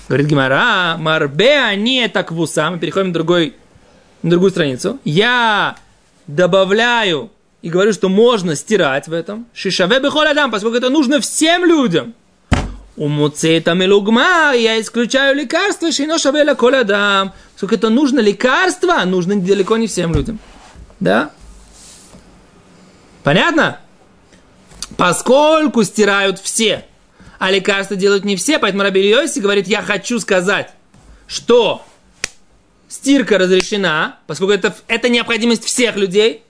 Говорит 0.08 0.28
Гимара, 0.28 0.96
марбе 0.98 1.60
они 1.60 1.98
это 1.98 2.24
квуса. 2.24 2.72
Мы 2.72 2.80
переходим 2.80 3.08
на, 3.08 3.14
другой, 3.14 3.56
на 4.24 4.30
другую 4.30 4.52
страницу. 4.52 5.00
Я 5.04 5.76
добавляю 6.28 7.32
и 7.62 7.70
говорю, 7.70 7.92
что 7.92 8.08
можно 8.08 8.56
стирать 8.56 9.08
в 9.08 9.14
этом. 9.14 9.46
Шишаве 9.54 10.00
бехоль 10.00 10.28
адам, 10.28 10.52
поскольку 10.52 10.78
это 10.78 10.90
нужно 10.90 11.20
всем 11.20 11.66
людям. 11.66 12.14
У 12.96 13.10
муцейта 13.10 13.74
мелугма 13.74 14.54
я 14.56 14.80
исключаю 14.82 15.36
лекарство, 15.36 15.92
шино 15.92 16.18
шавеля 16.18 16.56
коля 16.56 16.84
дам. 16.84 17.34
Поскольку 17.54 17.76
это 17.76 17.90
нужно 17.90 18.20
лекарство, 18.20 19.04
нужно 19.06 19.36
далеко 19.36 19.78
не 19.78 19.88
всем 19.88 20.16
людям. 20.16 20.40
Да? 21.00 21.32
Понятно? 23.28 23.80
Поскольку 24.96 25.84
стирают 25.84 26.40
все, 26.40 26.86
а 27.40 27.52
лекарства 27.52 27.98
делают 27.98 28.24
не 28.24 28.38
все, 28.38 28.58
поэтому 28.58 28.84
Раби 28.84 29.06
Йоси 29.06 29.40
говорит, 29.40 29.68
я 29.68 29.82
хочу 29.82 30.18
сказать, 30.22 30.72
что 31.28 31.86
стирка 32.88 33.38
разрешена, 33.38 34.20
поскольку 34.28 34.54
это, 34.54 34.74
это 34.88 35.10
необходимость 35.10 35.66
всех 35.66 35.98
людей, 35.98 36.44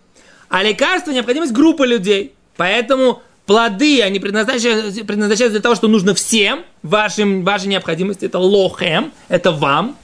а 0.49 0.61
лекарство 0.61 1.09
необходимость 1.09 1.51
группы 1.51 1.87
людей. 1.87 2.35
Поэтому 2.57 3.23
плоды, 3.47 4.03
они 4.03 4.19
предназначаются, 4.19 5.03
предназначаются 5.03 5.57
для 5.57 5.63
того, 5.63 5.73
что 5.73 5.87
нужно 5.87 6.13
всем, 6.13 6.63
вашим, 6.83 7.43
вашей 7.43 7.69
необходимости. 7.69 8.25
Это 8.25 8.37
лохем, 8.37 9.13
это 9.29 9.51
вам. 9.51 9.97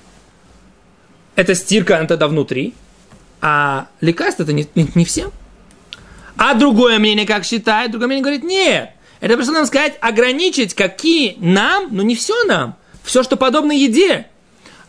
Это 1.35 1.53
стирка, 1.53 1.99
она 1.99 2.07
тогда 2.07 2.27
внутри. 2.27 2.73
А 3.41 3.89
лекарство 4.01 4.41
это 4.41 4.53
не, 4.53 4.67
не, 4.73 4.89
не 4.95 5.05
всем. 5.05 5.31
А 6.37 6.53
другое 6.53 6.99
мнение 6.99 7.25
как 7.25 7.45
считает? 7.45 7.91
Другое 7.91 8.07
мнение 8.07 8.23
говорит, 8.23 8.43
нет. 8.43 8.91
Это 9.19 9.37
пришло 9.37 9.53
нам 9.53 9.65
сказать, 9.65 9.97
ограничить 10.01 10.73
какие 10.73 11.37
нам, 11.39 11.87
но 11.91 12.03
не 12.03 12.15
все 12.15 12.43
нам. 12.43 12.75
Все, 13.03 13.23
что 13.23 13.37
подобно 13.37 13.71
еде. 13.71 14.27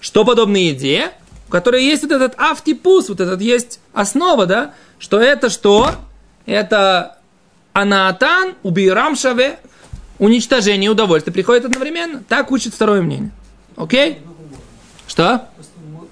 Что 0.01 0.25
подобно 0.25 0.57
еде, 0.57 1.13
у 1.49 1.51
которой 1.51 1.85
есть 1.85 2.03
вот 2.03 2.13
этот 2.13 2.35
автипус, 2.39 3.09
вот 3.09 3.21
этот 3.21 3.41
есть 3.41 3.81
основа, 3.93 4.47
да, 4.47 4.75
что 4.99 5.21
это 5.21 5.49
что? 5.51 5.93
Это 6.47 7.19
анаатан, 7.73 8.55
убирам 8.63 9.17
шаве, 9.17 9.59
уничтожение 10.19 10.91
удовольствия 10.91 11.33
приходит 11.33 11.65
одновременно. 11.65 12.23
Так 12.29 12.51
учит 12.51 12.75
второе 12.75 13.03
мнение. 13.03 13.31
Окей? 13.77 14.19
Что? 15.07 15.49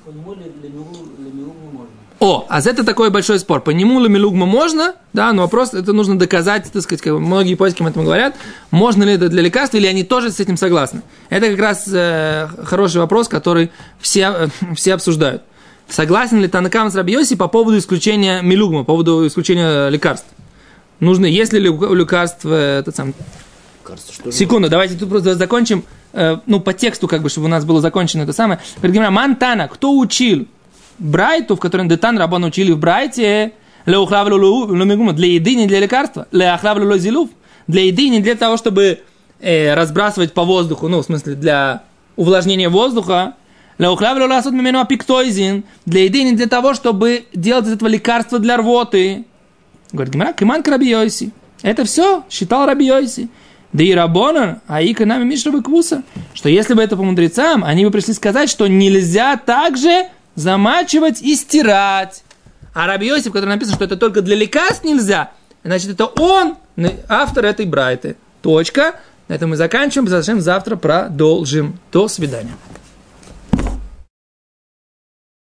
По 0.04 0.10
нему 0.10 0.34
ли 0.34 0.50
для 0.60 0.68
милугма 0.70 1.06
для 1.18 1.32
милугма 1.32 1.70
можно? 1.70 1.90
О, 2.22 2.46
а 2.48 2.60
это 2.60 2.84
такой 2.84 3.10
большой 3.10 3.40
спор. 3.40 3.62
По 3.62 3.70
нему 3.70 3.98
ламилугма 3.98 4.46
можно, 4.46 4.94
да, 5.12 5.32
но 5.32 5.42
вопрос, 5.42 5.74
это 5.74 5.92
нужно 5.92 6.16
доказать, 6.16 6.70
так 6.72 6.80
сказать, 6.82 7.02
как 7.02 7.14
многие 7.14 7.56
поиски 7.56 7.82
об 7.82 7.88
этом 7.88 8.04
говорят, 8.04 8.36
можно 8.70 9.02
ли 9.02 9.14
это 9.14 9.28
для 9.28 9.42
лекарства, 9.42 9.76
или 9.78 9.88
они 9.88 10.04
тоже 10.04 10.30
с 10.30 10.38
этим 10.38 10.56
согласны. 10.56 11.02
Это 11.30 11.48
как 11.48 11.58
раз 11.58 11.88
э, 11.92 12.46
хороший 12.62 12.98
вопрос, 12.98 13.26
который 13.26 13.72
все, 14.00 14.32
э, 14.38 14.74
все 14.76 14.94
обсуждают. 14.94 15.42
Согласен 15.88 16.40
ли 16.40 16.46
Танакам 16.46 16.92
с 16.92 16.94
Рабиоси 16.94 17.34
по 17.34 17.48
поводу 17.48 17.76
исключения 17.76 18.40
милугма, 18.40 18.84
по 18.84 18.92
поводу 18.92 19.26
исключения 19.26 19.88
лекарств? 19.88 20.28
Нужно, 21.00 21.26
если 21.26 21.58
ли 21.58 21.70
у 21.70 21.92
лекарств, 21.92 22.44
э, 22.44 22.78
этот 22.78 22.94
сам, 22.94 23.14
Кажется, 23.82 24.12
что 24.12 24.30
Секунду, 24.30 24.68
давайте 24.68 24.94
тут 24.94 25.08
просто 25.08 25.34
закончим, 25.34 25.82
э, 26.12 26.36
ну, 26.46 26.60
по 26.60 26.72
тексту, 26.72 27.08
как 27.08 27.20
бы, 27.22 27.30
чтобы 27.30 27.46
у 27.46 27.50
нас 27.50 27.64
было 27.64 27.80
закончено 27.80 28.22
это 28.22 28.32
самое. 28.32 28.60
Говорит 28.80 29.10
Мантана, 29.10 29.66
кто 29.66 29.98
учил? 29.98 30.46
Брайту, 31.02 31.56
в 31.56 31.60
котором 31.60 31.88
Детан 31.88 32.16
Рабан 32.18 32.44
учили 32.44 32.72
в 32.72 32.78
Брайте, 32.78 33.52
Леухлавлю 33.86 34.66
для 35.12 35.26
еды, 35.26 35.54
не 35.56 35.66
для 35.66 35.80
лекарства. 35.80 36.28
Леахлавлю 36.30 36.96
зилув. 36.98 37.30
Для 37.66 37.84
еды, 37.84 38.08
не 38.08 38.20
для 38.20 38.34
того, 38.34 38.56
чтобы 38.56 39.00
э, 39.40 39.74
разбрасывать 39.74 40.32
по 40.32 40.44
воздуху, 40.44 40.88
ну, 40.88 41.00
в 41.00 41.04
смысле, 41.04 41.34
для 41.34 41.82
увлажнения 42.16 42.68
воздуха. 42.68 43.34
Леухлавлю 43.78 44.28
ласут 44.28 44.52
мимену 44.52 44.80
апиктоизин. 44.80 45.64
Для 45.86 46.04
еды, 46.04 46.22
не 46.22 46.32
для 46.32 46.46
того, 46.46 46.74
чтобы 46.74 47.24
делать 47.34 47.66
из 47.66 47.72
этого 47.72 47.88
лекарства 47.88 48.38
для 48.38 48.56
рвоты. 48.56 49.24
Говорит 49.92 50.14
Гимара, 50.14 50.32
киман 50.32 50.62
Рабиойси. 50.64 51.32
Это 51.62 51.84
все 51.84 52.24
считал 52.30 52.66
Рабиойси. 52.66 53.28
Да 53.72 53.82
и 53.82 53.92
Рабона, 53.92 54.60
а 54.66 54.82
и 54.82 54.94
нами 55.04 55.24
Мишрабы 55.24 55.62
Квуса, 55.62 56.02
что 56.34 56.50
если 56.50 56.74
бы 56.74 56.82
это 56.82 56.94
по 56.94 57.02
мудрецам, 57.02 57.64
они 57.64 57.86
бы 57.86 57.90
пришли 57.90 58.12
сказать, 58.12 58.50
что 58.50 58.66
нельзя 58.66 59.36
также 59.38 60.08
замачивать 60.34 61.20
и 61.22 61.34
стирать. 61.34 62.22
А 62.74 62.86
Раби 62.86 63.06
Йосиф, 63.06 63.32
который 63.32 63.50
написано, 63.50 63.76
что 63.76 63.84
это 63.84 63.96
только 63.96 64.22
для 64.22 64.36
лекарств 64.36 64.84
нельзя, 64.84 65.32
значит, 65.62 65.90
это 65.90 66.06
он, 66.06 66.56
автор 67.08 67.44
этой 67.44 67.66
брайты. 67.66 68.16
Точка. 68.40 68.96
На 69.28 69.34
этом 69.34 69.50
мы 69.50 69.56
заканчиваем. 69.56 70.40
Завтра 70.40 70.76
продолжим. 70.76 71.78
До 71.92 72.08
свидания. 72.08 72.54